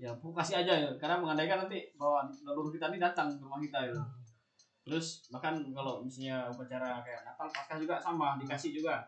Ya 0.00 0.16
pokok 0.16 0.40
kasih 0.40 0.64
aja 0.64 0.72
ya. 0.72 0.90
Karena 0.96 1.20
mengandaikan 1.20 1.68
nanti 1.68 1.84
bahwa 2.00 2.24
leluhur 2.32 2.72
kita 2.72 2.88
ini 2.88 2.96
datang 2.96 3.36
ke 3.36 3.44
rumah 3.44 3.60
kita 3.60 3.92
ya 3.92 3.94
terus 4.84 5.24
bahkan 5.32 5.64
kalau 5.72 6.04
misalnya 6.04 6.44
upacara 6.52 7.00
kayak 7.00 7.24
Natal 7.24 7.48
Paskah 7.48 7.80
juga 7.80 7.96
sama 7.96 8.36
dikasih 8.36 8.76
juga. 8.76 9.00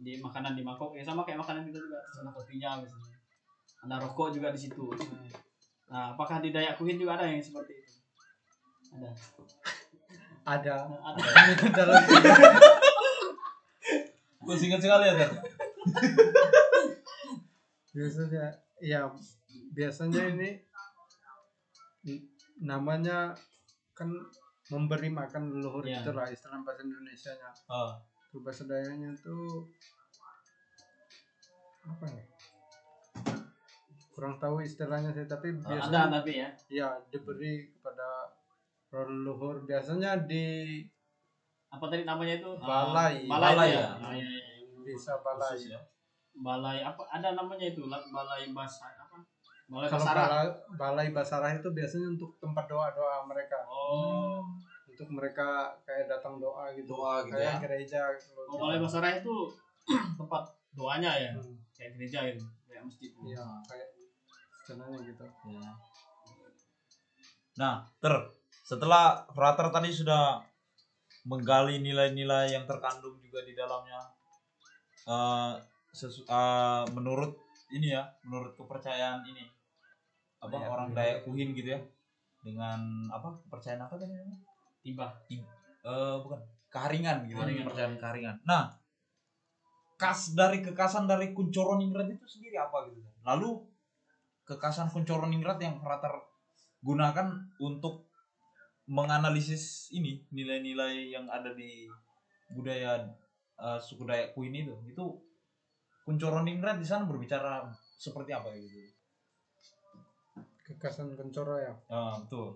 Di 0.00 0.18
makanan 0.18 0.58
di 0.58 0.66
mangkok 0.66 0.98
ya 0.98 1.06
sama 1.06 1.22
kayak 1.22 1.38
makanan 1.38 1.62
kita 1.62 1.78
juga 1.78 2.02
ada 2.02 2.30
kopinya 2.34 2.82
misalnya. 2.82 3.14
Ada 3.86 3.96
rokok 4.02 4.34
juga 4.34 4.50
di 4.50 4.58
situ. 4.58 4.90
Nah 5.90 6.10
apakah 6.14 6.42
di 6.42 6.50
Dayak 6.50 6.74
Kuhin 6.74 6.98
juga 6.98 7.14
ada 7.14 7.30
yang 7.30 7.38
seperti 7.38 7.78
itu? 7.78 7.94
Ada. 8.90 9.10
Ada. 10.42 10.76
Ada. 10.90 11.22
Dalam 11.78 12.02
Kok 14.50 14.58
singkat 14.58 14.82
sekali 14.82 15.06
ya, 15.06 15.14
Ter? 15.14 15.30
biasanya 17.90 18.44
ya 18.82 19.00
biasanya 19.70 20.22
ini 20.34 20.50
namanya 22.58 23.30
kan 23.94 24.10
memberi 24.70 25.10
makan 25.10 25.54
leluhur 25.54 25.86
Iya. 25.86 26.02
itulah 26.02 26.26
istilah 26.26 26.62
bahasa 26.66 26.82
Indonesia 26.82 27.30
nya 27.34 27.50
Ah, 27.66 27.94
bahasa 28.42 28.66
Dayanya 28.66 29.10
tuh 29.22 29.70
apa 31.86 32.06
ya? 32.10 32.24
Kurang 34.14 34.38
tahu 34.42 34.66
istilahnya 34.66 35.10
sih 35.14 35.26
tapi 35.26 35.54
ada 35.58 35.66
biasanya 35.66 36.02
tapi 36.10 36.32
ya. 36.42 36.48
ya 36.70 36.88
diberi 37.10 37.70
kepada 37.74 38.34
leluhur. 38.90 39.62
Biasanya 39.62 40.26
di 40.26 40.82
apa 41.70 41.84
tadi 41.86 42.02
namanya 42.02 42.34
itu 42.36 42.50
Balai. 42.58 43.14
Ah, 43.24 43.30
balai, 43.30 43.50
Balai 43.54 43.68
ya, 43.70 43.78
ya. 43.78 43.86
Ah, 43.96 44.12
iya, 44.12 44.26
iya, 44.26 44.54
iya. 44.58 44.82
desa 44.82 45.14
balai 45.22 45.54
khusus 45.54 45.70
ya. 45.70 45.80
balai 46.36 46.78
apa 46.80 47.02
ada 47.08 47.28
namanya 47.32 47.66
itu 47.66 47.86
la- 47.86 48.06
balai 48.08 48.50
basar 48.50 48.90
apa 48.96 49.18
balai 49.66 49.86
kalau 49.86 50.02
basarah 50.02 50.26
balai, 50.26 50.46
balai 50.74 51.06
basarah 51.14 51.50
itu 51.52 51.68
biasanya 51.70 52.08
untuk 52.10 52.34
tempat 52.38 52.64
doa 52.66 52.90
doa 52.90 53.22
mereka 53.22 53.58
oh 53.66 54.42
untuk 54.84 55.08
mereka 55.10 55.70
kayak 55.86 56.10
datang 56.10 56.36
doa 56.36 56.74
gitu 56.74 56.90
Doa 56.90 57.22
gitu 57.22 57.34
kayak 57.34 57.54
ya. 57.54 57.56
gereja 57.62 58.00
gitu. 58.18 58.34
oh 58.40 58.56
balai 58.58 58.78
basarah 58.78 59.12
itu 59.14 59.36
tempat 60.18 60.42
doanya 60.70 61.12
ya 61.14 61.30
Hmm, 61.34 61.54
kayak 61.70 61.90
gereja 61.94 62.18
itu 62.26 62.44
kayak 62.66 62.82
masjid 62.82 63.10
iya 63.22 63.46
kayak 63.64 63.88
istilahnya 64.58 64.98
gitu 65.02 65.24
Ya. 65.46 65.70
Nah, 67.56 67.74
ter 67.98 68.14
setelah 68.62 69.26
Frater 69.28 69.68
tadi 69.68 69.90
sudah 69.90 70.38
menggali 71.30 71.78
nilai-nilai 71.78 72.50
yang 72.50 72.66
terkandung 72.66 73.14
juga 73.22 73.46
di 73.46 73.54
dalamnya, 73.54 74.02
sesu- 75.94 76.26
eh, 76.26 76.84
menurut 76.90 77.34
ini 77.70 77.94
ya, 77.94 78.02
menurut 78.26 78.54
kepercayaan 78.58 79.22
ini 79.26 79.46
apa 80.42 80.56
Iya, 80.58 80.66
orang 80.66 80.88
iya. 80.90 80.96
Dayak 80.96 81.18
Kuhin 81.22 81.54
gitu 81.54 81.68
ya, 81.76 81.80
dengan 82.42 82.80
apa 83.12 83.30
kepercayaan 83.46 83.82
apa 83.86 83.94
tadi 83.94 84.10
namanya? 84.10 84.38
tiba 84.80 85.06
Eh, 85.80 86.16
bukan 86.20 86.40
keharingan 86.68 87.24
gitu, 87.24 87.38
ya, 87.38 87.46
Keharingan. 87.46 87.64
kepercayaan 87.64 87.94
keharingan. 87.96 88.36
Nah, 88.44 88.62
kas 90.00 90.32
dari 90.32 90.64
kekasan 90.64 91.04
dari 91.08 91.32
Kuncoro 91.36 91.76
Ningrat 91.76 92.08
itu 92.08 92.24
sendiri 92.24 92.56
apa 92.56 92.88
gitu? 92.88 93.00
Lalu 93.24 93.64
kekasan 94.48 94.88
Kuncoro 94.88 95.28
Ningrat 95.28 95.60
yang 95.60 95.76
Frater 95.80 96.12
gunakan 96.80 97.28
untuk 97.60 98.09
menganalisis 98.90 99.94
ini 99.94 100.18
nilai-nilai 100.34 101.14
yang 101.14 101.30
ada 101.30 101.54
di 101.54 101.86
budaya 102.50 102.98
eh, 103.54 103.78
suku 103.78 104.02
Dayak 104.02 104.34
Kuin 104.34 104.50
itu 104.50 104.74
itu 104.90 105.04
Kuncoro 106.02 106.42
Ningrat 106.42 106.82
di 106.82 106.86
sana 106.86 107.06
berbicara 107.06 107.70
seperti 107.94 108.34
apa 108.34 108.50
gitu? 108.58 108.90
kekasan 110.70 111.18
kencoro 111.18 111.58
ya? 111.58 111.74
Ah, 111.90 112.14
betul. 112.18 112.54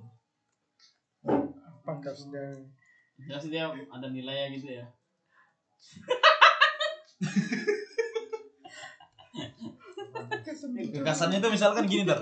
apa 1.84 1.92
kasnya 2.00 2.56
jelas 3.20 3.44
dia 3.50 3.68
ada 3.68 4.08
nilainya 4.08 4.48
gitu 4.54 4.68
ya. 4.80 4.86
Kekasannya 10.74 11.38
itu 11.42 11.48
misalkan 11.50 11.84
gini 11.84 12.08
ter, 12.08 12.18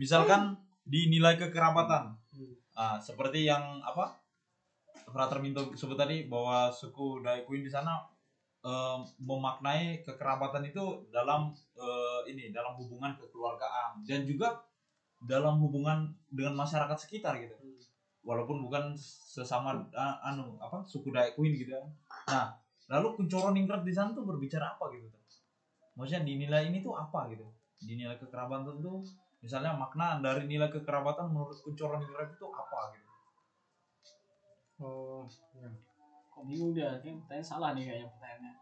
misalkan 0.00 0.58
di 0.82 1.06
nilai 1.12 1.38
kekerabatan, 1.38 2.16
Hmm. 2.72 2.96
ah, 2.96 2.98
seperti 3.00 3.44
yang 3.48 3.80
apa, 3.84 4.16
Frater 5.08 5.38
Minto 5.44 5.72
sebut 5.76 5.96
tadi 5.96 6.24
bahwa 6.28 6.72
suku 6.72 7.20
Daikuin 7.20 7.64
di 7.64 7.70
sana 7.72 8.00
eh, 8.64 8.98
memaknai 9.20 10.00
kekerabatan 10.04 10.64
itu 10.64 11.08
dalam 11.12 11.52
eh, 11.76 12.20
ini 12.32 12.48
dalam 12.52 12.76
hubungan 12.80 13.12
kekeluargaan 13.20 14.04
dan 14.08 14.24
juga 14.24 14.64
dalam 15.22 15.60
hubungan 15.62 16.10
dengan 16.32 16.58
masyarakat 16.58 16.98
sekitar 16.98 17.38
gitu, 17.38 17.54
walaupun 18.26 18.58
bukan 18.66 18.96
sesama 18.98 19.86
anu 20.24 20.58
apa 20.58 20.82
suku 20.82 21.14
Daikuin 21.14 21.54
gitu 21.54 21.76
ya. 21.78 21.84
Nah, 22.32 22.56
lalu 22.90 23.14
Kuncoro 23.20 23.54
Ningrat 23.54 23.86
di 23.86 23.94
sana 23.94 24.10
tuh 24.10 24.26
berbicara 24.26 24.74
apa 24.74 24.90
gitu? 24.90 25.06
Maksudnya 25.94 26.24
dinilai 26.24 26.72
ini 26.72 26.80
tuh 26.80 26.96
apa 26.96 27.28
gitu 27.30 27.46
dinilai 27.82 28.16
kekerabatan 28.18 28.78
tuh 28.78 29.02
misalnya 29.42 29.74
makna 29.74 30.22
dari 30.22 30.46
nilai 30.46 30.70
kekerabatan 30.70 31.34
menurut 31.34 31.58
kuncoran 31.58 31.98
ningrat 31.98 32.30
itu 32.30 32.46
apa 32.46 32.94
gitu? 32.94 33.10
Oh 34.78 35.26
ya. 35.58 35.68
kok 36.32 36.42
bingung 36.46 36.72
dia? 36.72 36.94
Kayaknya 37.02 37.18
pertanyaan 37.26 37.46
salah 37.46 37.70
nih 37.74 37.84
kayaknya 37.90 38.08
pertanyaannya. 38.08 38.52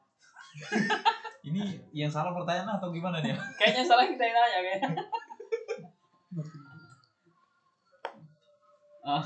Ini 1.53 1.61
yang 1.93 2.11
salah 2.11 2.33
pertanyaan 2.33 2.81
atau 2.81 2.89
gimana 2.91 3.21
nih 3.21 3.37
kayaknya 3.61 3.85
salah 3.85 4.09
kita 4.09 4.23
yang 4.25 4.37
nanya 4.37 4.61
kayaknya. 4.65 4.91
Ah, 9.01 9.25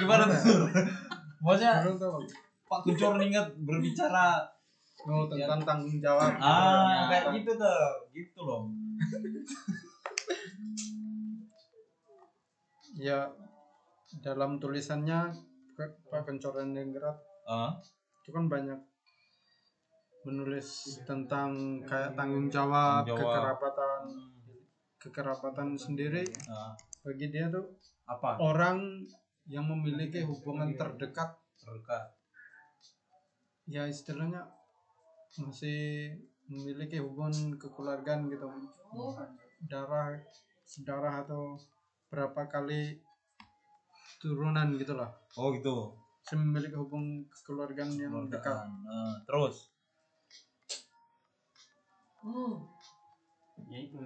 gimana 0.00 0.24
tuh? 0.28 0.68
Maksudnya. 1.44 1.84
Pak 2.70 2.86
Kuncoro 2.86 3.18
Ningrat 3.18 3.50
berbicara 3.58 4.46
oh 5.08 5.24
tentang 5.26 5.60
tanggung 5.62 5.96
jawab. 5.98 6.32
Ah 6.36 7.08
Ya. 7.08 7.24
kayak 7.24 7.40
gitu 7.40 7.52
tuh. 7.56 7.84
Gitu 8.12 8.40
loh. 8.40 8.68
Ya 13.00 13.32
dalam 14.20 14.58
tulisannya 14.58 15.30
Pak 16.10 16.26
Kencoran 16.26 16.74
Ningrat 16.74 17.16
ah? 17.48 17.72
itu 18.20 18.28
kan 18.28 18.50
banyak 18.50 18.76
menulis 20.28 21.00
tentang 21.08 21.80
kayak 21.88 22.12
tanggung 22.12 22.52
jawab, 22.52 23.08
Tanggung 23.08 23.16
jawab. 23.16 23.56
kekerabatan 23.56 24.00
kekerabatan 25.00 25.68
sendiri. 25.80 26.20
Ah, 26.44 26.76
bagi 27.00 27.32
dia 27.32 27.48
tuh 27.48 27.64
apa? 28.04 28.36
orang 28.36 29.00
yang 29.48 29.64
memiliki 29.64 30.20
hubungan 30.20 30.76
terdekat. 30.76 31.40
Terdekat. 31.56 32.04
Ya 33.64 33.88
istilahnya 33.88 34.44
masih 35.38 36.10
memiliki 36.50 36.98
hubungan 36.98 37.54
kekeluargaan 37.54 38.26
gitu. 38.26 38.48
Darah 39.70 40.18
sedarah 40.66 41.22
atau 41.22 41.54
berapa 42.10 42.50
kali 42.50 42.98
turunan 44.18 44.74
gitulah 44.74 45.10
oh 45.38 45.54
gitu. 45.54 45.94
Masih 46.26 46.36
memiliki 46.42 46.74
hubungan 46.74 47.22
kekeluargaan 47.30 47.90
yang 47.94 48.26
dekat. 48.26 48.50
Keluargaan. 48.50 48.70
Ah, 48.90 49.14
terus 49.26 49.70
ya 53.70 53.78
itu. 53.78 53.98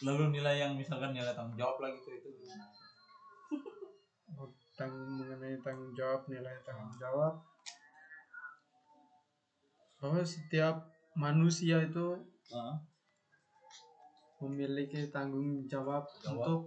Lalu 0.00 0.40
nilai 0.40 0.64
yang 0.64 0.72
misalkan 0.78 1.12
nilai 1.12 1.36
tanggung 1.36 1.58
jawab 1.60 1.76
lagi 1.82 2.00
tuh 2.00 2.16
itu 2.16 2.28
gimana? 2.40 2.66
tentang 4.80 4.96
mengenai 5.20 5.60
tanggung 5.60 5.92
jawab 5.92 6.24
nilai 6.32 6.56
tanggung 6.64 6.94
jawab 6.96 7.36
bahwa 10.00 10.24
setiap 10.24 10.80
manusia 11.14 11.78
itu 11.80 12.16
Ah, 12.50 12.74
memiliki 14.42 15.06
tanggung 15.06 15.62
jawab, 15.64 16.02
Jawab. 16.18 16.34
untuk 16.34 16.60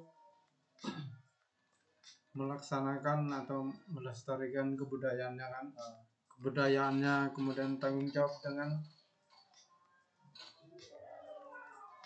melaksanakan 2.33 3.27
atau 3.35 3.67
melestarikan 3.85 4.73
kebudayaannya 4.73 5.43
kan 5.43 5.65
Ah. 5.75 5.99
kebudayaannya 6.31 7.29
kemudian 7.29 7.75
tanggung 7.77 8.07
jawab 8.07 8.31
dengan 8.39 8.69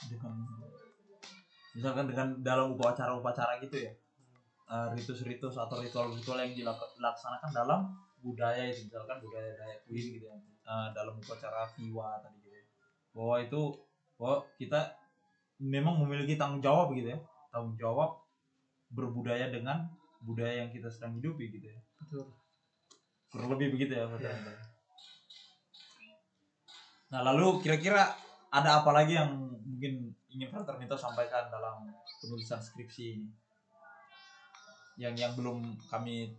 dengan 0.04 0.36
misalkan 1.72 2.06
dengan 2.10 2.28
dalam 2.42 2.74
upacara-upacara 2.74 3.62
gitu 3.62 3.78
ya 3.78 3.92
eh, 4.68 4.88
ritus-ritus 4.92 5.56
atau 5.56 5.80
ritual-ritual 5.80 6.42
yang 6.42 6.52
dilak- 6.52 6.92
dilaksanakan 6.98 7.52
dalam 7.54 7.82
budaya 8.28 8.68
itu 8.68 8.92
misalkan 8.92 9.24
budaya 9.24 9.56
Dayak 9.56 9.80
Kuin 9.88 10.06
gitu 10.20 10.28
ya. 10.28 10.36
Eh, 10.68 10.88
dalam 10.92 11.16
upacara 11.16 11.64
Viwa 11.80 12.20
tadi 12.20 12.44
gitu 12.44 12.52
ya. 12.52 12.66
Bahwa 13.16 13.36
itu 13.40 13.62
bahwa 14.20 14.38
kita 14.60 14.82
memang 15.64 16.04
memiliki 16.04 16.36
tanggung 16.36 16.60
jawab 16.60 16.92
gitu 16.92 17.16
ya. 17.16 17.20
Tanggung 17.56 17.80
jawab 17.80 18.20
berbudaya 18.92 19.48
dengan 19.48 19.88
budaya 20.20 20.68
yang 20.68 20.72
kita 20.76 20.92
sedang 20.92 21.16
hidupi 21.16 21.48
gitu 21.56 21.72
ya. 21.72 21.80
Betul. 22.04 22.28
Kurang 23.32 23.56
lebih 23.56 23.80
begitu 23.80 23.96
ya 23.96 24.12
Pak 24.12 24.20
Chandra. 24.20 24.56
Nah 27.08 27.22
lalu 27.24 27.64
kira-kira 27.64 28.12
ada 28.52 28.84
apa 28.84 28.92
lagi 28.92 29.16
yang 29.16 29.32
mungkin 29.64 30.12
ingin 30.32 30.52
Frater 30.52 30.76
Minto 30.76 31.00
sampaikan 31.00 31.48
dalam 31.48 31.88
penulisan 32.20 32.60
skripsi 32.60 33.04
ini? 33.16 33.28
Yang 35.00 35.16
yang 35.24 35.34
belum 35.38 35.78
kami 35.88 36.36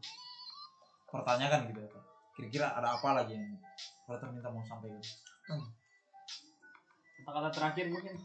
pertanyakan 1.09 1.69
gitu 1.73 1.81
ya. 1.81 1.91
Kira-kira 2.37 2.67
ada 2.77 2.95
apa 2.95 3.19
lagi 3.19 3.35
yang 3.35 3.57
Frater 4.07 4.31
Minto 4.31 4.49
mau 4.53 4.63
sampaikan? 4.63 5.03
kata-kata 7.29 7.51
terakhir 7.53 7.87
mungkin 7.93 8.17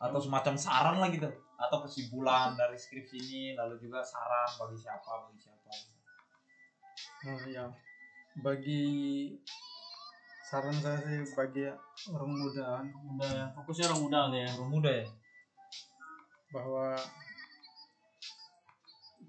atau 0.00 0.18
semacam 0.18 0.54
saran 0.56 0.96
lah 0.98 1.12
gitu 1.12 1.28
atau 1.60 1.78
kesimpulan 1.84 2.56
dari 2.56 2.74
skripsi 2.74 3.16
ini 3.20 3.42
lalu 3.54 3.76
juga 3.76 4.00
saran 4.00 4.48
bagi 4.56 4.76
siapa 4.80 5.28
bagi 5.28 5.40
siapa 5.40 5.70
Oh, 7.22 7.38
ya. 7.46 7.70
Bagi 8.42 9.30
saran 10.42 10.74
saya 10.74 10.98
sih 11.06 11.22
bagi 11.38 11.70
orang 12.10 12.34
muda 12.34 12.82
muda 12.98 13.28
ya 13.30 13.46
fokusnya 13.54 13.88
orang 13.94 14.02
muda 14.02 14.20
ya 14.34 14.48
orang 14.58 14.70
muda 14.74 14.90
ya 14.90 15.06
bahwa 16.50 16.98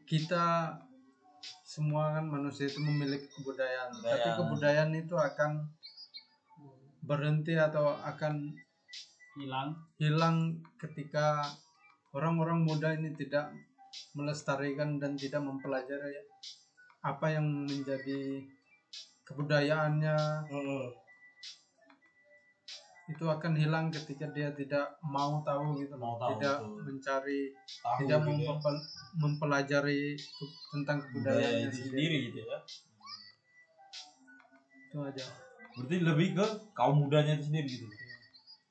kita 0.10 0.74
semua 1.74 2.14
kan 2.14 2.30
manusia 2.30 2.70
itu 2.70 2.78
memiliki 2.78 3.26
kebudayaan, 3.34 3.90
tapi 3.98 4.06
Kebudayaan. 4.06 4.38
kebudayaan 4.38 4.92
itu 4.94 5.16
akan 5.18 5.52
berhenti 7.02 7.58
atau 7.58 7.98
akan 7.98 8.54
hilang. 9.42 9.74
hilang 9.98 10.38
ketika 10.78 11.42
orang-orang 12.14 12.62
muda 12.62 12.94
ini 12.94 13.18
tidak 13.18 13.50
melestarikan 14.14 15.02
dan 15.02 15.18
tidak 15.18 15.42
mempelajari 15.42 16.22
apa 17.02 17.34
yang 17.34 17.66
menjadi 17.66 18.46
kebudayaannya 19.26 20.18
itu 23.04 23.26
akan 23.28 23.52
hilang 23.60 23.92
ketika 23.92 24.32
dia 24.32 24.56
tidak 24.56 24.96
mau 25.04 25.44
tahu 25.44 25.76
gitu. 25.84 25.96
Mau 26.00 26.16
tahu, 26.16 26.40
tidak 26.40 26.64
betul. 26.64 26.80
mencari 26.88 27.42
Tahu 27.84 27.98
tidak 28.00 28.20
gitu 28.24 28.32
ya. 28.32 28.52
mempel- 28.56 28.86
mempelajari 29.20 30.02
tentang 30.72 30.98
itu 31.68 31.80
sendiri. 31.92 32.18
gitu 32.32 32.40
ya. 32.48 32.60
Itu 34.88 34.98
aja. 35.04 35.26
Berarti 35.74 35.96
lebih 36.00 36.28
ke 36.38 36.46
kaum 36.72 37.04
mudanya 37.04 37.36
itu 37.36 37.52
sendiri 37.52 37.68
gitu. 37.68 37.88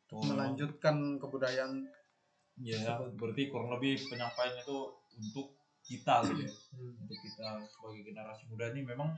Tuh, 0.08 0.22
melanjutkan 0.28 1.16
kebudayaan 1.20 1.88
ya 2.60 3.00
berarti 3.16 3.48
kurang 3.48 3.72
lebih 3.80 3.96
penyampaian 4.12 4.60
itu 4.60 4.76
untuk 5.18 5.56
kita 5.82 6.20
gitu 6.30 6.46
ya. 6.46 6.52
Untuk 6.78 7.18
kita 7.20 7.64
sebagai 7.68 8.00
generasi 8.06 8.44
muda 8.48 8.70
ini 8.70 8.86
memang 8.86 9.12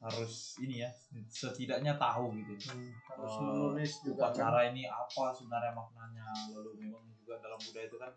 harus 0.00 0.56
ini 0.58 0.80
ya 0.80 0.88
setidaknya 1.22 1.92
tahu 1.94 2.32
gitu 2.34 2.56
Hmm, 2.66 2.88
harus 3.06 3.32
Eh, 3.32 3.42
menulis 3.42 3.92
juga 4.00 4.16
kan. 4.16 4.32
upacara 4.32 4.60
ini 4.68 4.82
apa 4.84 5.24
sebenarnya 5.30 5.72
maknanya 5.72 6.24
lalu 6.50 6.70
memang 6.80 7.04
juga 7.12 7.36
dalam 7.38 7.60
budaya 7.60 7.84
itu 7.84 7.96
kan 7.96 8.12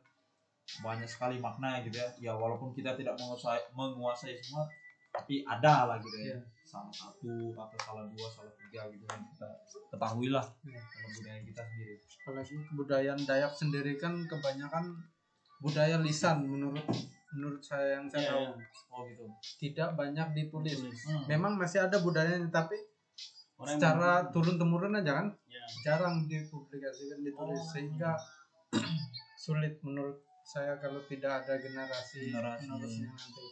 banyak 0.80 1.06
sekali 1.06 1.38
makna 1.38 1.84
gitu 1.84 2.00
ya 2.00 2.08
ya 2.18 2.32
walaupun 2.34 2.72
kita 2.72 2.96
tidak 2.96 3.14
menguasai 3.14 3.60
menguasai 3.72 4.32
semua 4.34 4.64
tapi 5.12 5.44
ada 5.44 5.86
lah 5.86 5.98
gitu 6.00 6.18
ya 6.18 6.34
Iya. 6.34 6.40
salah 6.66 6.90
satu 6.90 7.30
atau 7.54 7.78
salah 7.78 8.08
dua 8.08 8.28
salah 8.28 8.50
tiga 8.58 8.88
gitu 8.88 9.04
kan 9.06 9.20
kita 9.28 9.50
ketahui 9.92 10.32
lah 10.32 10.46
Iya. 10.64 10.80
dalam 10.80 11.12
budaya 11.14 11.40
kita 11.44 11.62
sendiri 11.62 11.94
apalagi 12.24 12.56
kebudayaan 12.64 13.20
Dayak 13.22 13.54
sendiri 13.54 13.94
kan 13.96 14.14
kebanyakan 14.24 14.86
budaya 15.60 16.00
lisan 16.00 16.48
menurut 16.48 16.82
menurut 17.34 17.60
saya 17.60 17.96
yang 17.96 18.06
saya 18.06 18.20
Iya, 18.20 18.30
tahu 18.30 18.40
iya. 18.40 18.52
oh 18.90 19.00
gitu 19.06 19.24
tidak 19.60 19.88
banyak 19.94 20.28
ditulis 20.34 20.78
Hmm. 21.02 21.24
memang 21.28 21.52
masih 21.54 21.82
ada 21.82 21.98
budayanya 21.98 22.48
tapi 22.48 22.74
Orang 23.56 23.68
yang- 23.68 23.72
secara 23.76 24.10
turun 24.30 24.56
temurun 24.56 24.94
aja 24.94 25.12
kan 25.16 25.26
ya. 25.46 25.62
jarang 25.84 26.24
dipublikasikan 26.24 27.20
ditulis 27.22 27.58
Oh. 27.58 27.70
sehingga 27.70 28.12
sulit 29.40 29.78
menurut 29.80 30.18
saya 30.44 30.76
kalau 30.78 31.00
tidak 31.04 31.40
ada 31.40 31.56
generasi 31.56 32.28
Generasi. 32.28 32.64
penerusnya 32.66 33.08
nanti 33.10 33.44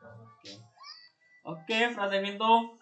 Oke. 0.00 0.50
Oke, 1.42 1.78
Frate 1.90 2.18
Minto. 2.20 2.76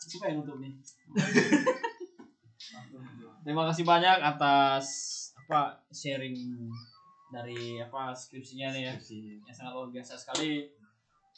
Suka 0.00 0.28
yang 0.28 0.40
nutup 0.40 0.56
nih. 0.58 0.72
Terima 3.42 3.62
kasih 3.66 3.82
banyak 3.82 4.16
atas 4.20 4.86
apa 5.40 5.74
sharing 5.90 6.36
dari 7.30 7.78
apa 7.78 8.10
skripsinya 8.14 8.74
nih 8.74 8.82
ya. 8.90 8.94
Yang 9.46 9.54
sangat 9.56 9.72
luar 9.74 9.88
biasa 9.90 10.14
sekali. 10.18 10.66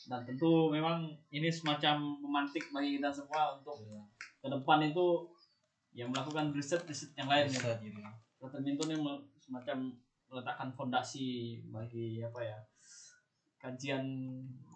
Dan 0.09 0.25
tentu 0.27 0.73
memang 0.73 1.07
ini 1.31 1.53
semacam 1.53 2.19
memantik 2.19 2.73
bagi 2.73 2.99
kita 2.99 3.13
semua 3.13 3.61
untuk 3.61 3.77
ke 4.43 4.49
depan 4.49 4.83
itu 4.83 5.29
yang 5.93 6.09
melakukan 6.11 6.51
riset-riset 6.57 7.13
yang 7.15 7.29
lain. 7.29 7.47
Gitu. 7.47 7.69
gitu 7.87 8.01
ya. 8.01 8.11
Frate 8.43 8.59
Minto 8.67 8.83
ini 8.91 8.99
mel- 8.99 9.23
semacam 9.39 9.95
meletakkan 10.27 10.75
fondasi 10.75 11.61
bagi 11.71 12.19
apa 12.25 12.41
ya 12.43 12.59
kajian 13.63 14.03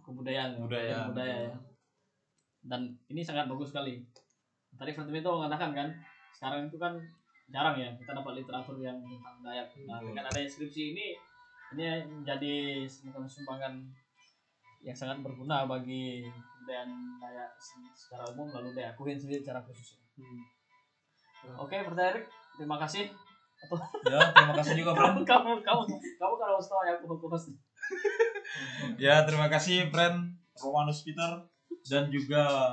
kebudayaan 0.07 0.63
Budaya, 0.63 1.11
budaya 1.11 1.51
ya. 1.51 1.55
dan 2.63 2.95
ini 3.11 3.27
sangat 3.27 3.51
bagus 3.51 3.75
sekali 3.75 4.07
tadi 4.79 4.95
Frate 4.95 5.11
Minto 5.11 5.35
mengatakan 5.35 5.75
kan 5.75 5.89
sekarang 6.31 6.71
itu 6.71 6.79
kan 6.79 6.95
jarang 7.47 7.79
ya 7.79 7.89
kita 7.95 8.11
dapat 8.11 8.43
literatur 8.43 8.77
yang 8.83 8.99
tentang 8.99 9.39
Dayak. 9.43 9.71
Nah 9.87 10.03
dengan 10.03 10.27
adanya 10.27 10.51
skripsi 10.51 10.83
ini 10.95 11.07
ini 11.75 11.85
menjadi 12.07 12.87
semacam 12.87 13.27
sumbangan 13.27 13.75
yang 14.83 14.95
sangat 14.95 15.19
berguna 15.23 15.67
bagi 15.67 16.27
kebudayaan 16.27 16.91
Dayak 17.23 17.51
se- 17.59 17.95
secara 17.95 18.27
umum 18.35 18.51
lalu 18.51 18.75
Dayakuhin 18.75 19.19
sendiri 19.19 19.43
secara 19.43 19.63
khusus. 19.63 19.99
Hmm. 20.17 20.43
oke 21.63 21.75
Erik 21.75 22.27
terima 22.59 22.77
kasih. 22.83 23.07
Ya 24.05 24.21
terima 24.35 24.55
kasih 24.59 24.75
juga 24.77 24.91
Bro 24.93 25.07
kamu 25.07 25.21
kamu 25.31 25.51
kamu 25.63 25.83
kamu 26.19 26.35
kalau 26.39 26.59
tahu 26.59 26.83
ya 26.87 26.99
aku 26.99 27.29
host. 27.31 27.55
Ya, 28.97 29.27
terima 29.29 29.53
kasih 29.53 29.91
friend 29.93 30.33
Romanus 30.57 31.05
Peter 31.05 31.45
dan 31.85 32.09
juga 32.09 32.73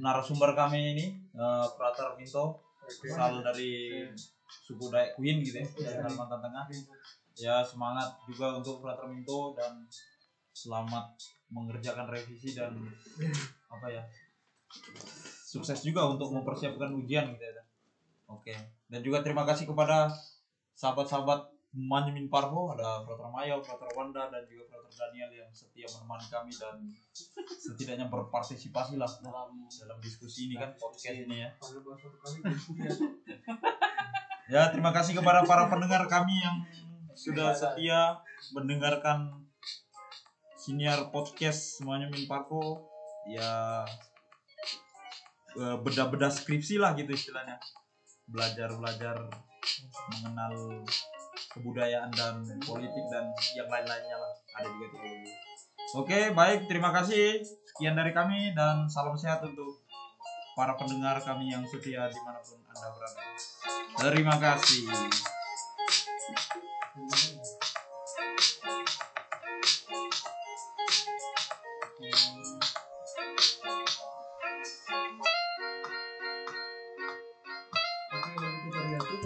narasumber 0.00 0.56
kami 0.56 0.96
ini 0.96 1.06
eh, 1.36 1.66
Prater 1.76 2.16
Minto 2.18 2.58
asal 2.90 3.40
dari 3.40 4.02
suku 4.46 4.90
Dayak 4.90 5.14
Queen 5.14 5.40
gitu 5.46 5.62
ya 5.62 5.66
dari 5.66 5.96
Kalimantan 6.02 6.40
Tengah. 6.42 6.64
Ya 7.38 7.62
semangat 7.62 8.10
juga 8.26 8.58
untuk 8.58 8.82
Prater 8.82 9.06
Minto 9.08 9.54
dan 9.54 9.86
selamat 10.50 11.14
mengerjakan 11.54 12.10
revisi 12.10 12.52
dan 12.52 12.74
apa 13.70 13.86
ya 13.90 14.02
sukses 15.46 15.82
juga 15.82 16.06
untuk 16.06 16.30
mempersiapkan 16.34 16.90
ujian 16.94 17.30
gitu 17.34 17.44
ya. 17.46 17.64
Oke 18.30 18.54
dan 18.90 19.00
juga 19.06 19.22
terima 19.22 19.46
kasih 19.46 19.70
kepada 19.70 20.10
sahabat-sahabat 20.74 21.46
Manyemin 21.70 22.26
Parho, 22.26 22.74
ada 22.74 23.06
Frater 23.06 23.30
Mayo, 23.30 23.62
Frater 23.62 23.86
Wanda, 23.94 24.26
dan 24.26 24.42
juga 24.50 24.66
Frater 24.66 24.90
Daniel 24.90 25.30
yang 25.30 25.50
setia 25.54 25.86
menemani 25.86 26.26
kami 26.26 26.50
dan 26.50 26.82
setidaknya 27.46 28.10
berpartisipasi 28.10 28.98
lah 28.98 29.06
dalam 29.22 29.54
dalam 29.70 29.98
diskusi 30.02 30.50
ini 30.50 30.58
kan 30.58 30.74
podcast 30.74 31.14
ini 31.14 31.46
ya. 31.46 31.50
Ya 34.50 34.66
terima 34.74 34.90
kasih 34.90 35.14
kepada 35.14 35.46
para 35.46 35.70
pendengar 35.70 36.10
kami 36.10 36.42
yang 36.42 36.66
sudah 37.14 37.54
setia 37.54 38.18
mendengarkan 38.50 39.46
siniar 40.58 41.14
podcast 41.14 41.78
semuanya 41.78 42.10
Min 42.10 42.26
Parvo 42.26 42.82
ya 43.30 43.86
eh, 45.54 45.76
beda-beda 45.86 46.26
skripsi 46.26 46.82
lah 46.82 46.98
gitu 46.98 47.14
istilahnya 47.14 47.62
belajar-belajar 48.26 49.30
mengenal 50.18 50.82
kebudayaan 51.48 52.10
dan 52.12 52.44
politik 52.60 53.04
dan 53.08 53.32
yang 53.56 53.68
lain-lainnya 53.72 54.16
lah 54.20 54.32
ada 54.60 54.68
juga 54.68 54.86
teologi. 54.92 55.32
Oke 55.96 56.20
baik 56.36 56.68
terima 56.68 56.92
kasih 56.92 57.40
sekian 57.40 57.96
dari 57.96 58.12
kami 58.12 58.52
dan 58.52 58.84
salam 58.86 59.16
sehat 59.16 59.40
untuk 59.40 59.80
para 60.52 60.76
pendengar 60.76 61.16
kami 61.24 61.48
yang 61.48 61.64
setia 61.64 62.04
di 62.12 62.20
mana 62.20 62.38
pun 62.44 62.60
anda 62.68 62.88
berada. 62.92 63.22
Terima 63.96 64.36
kasih. 64.36 64.84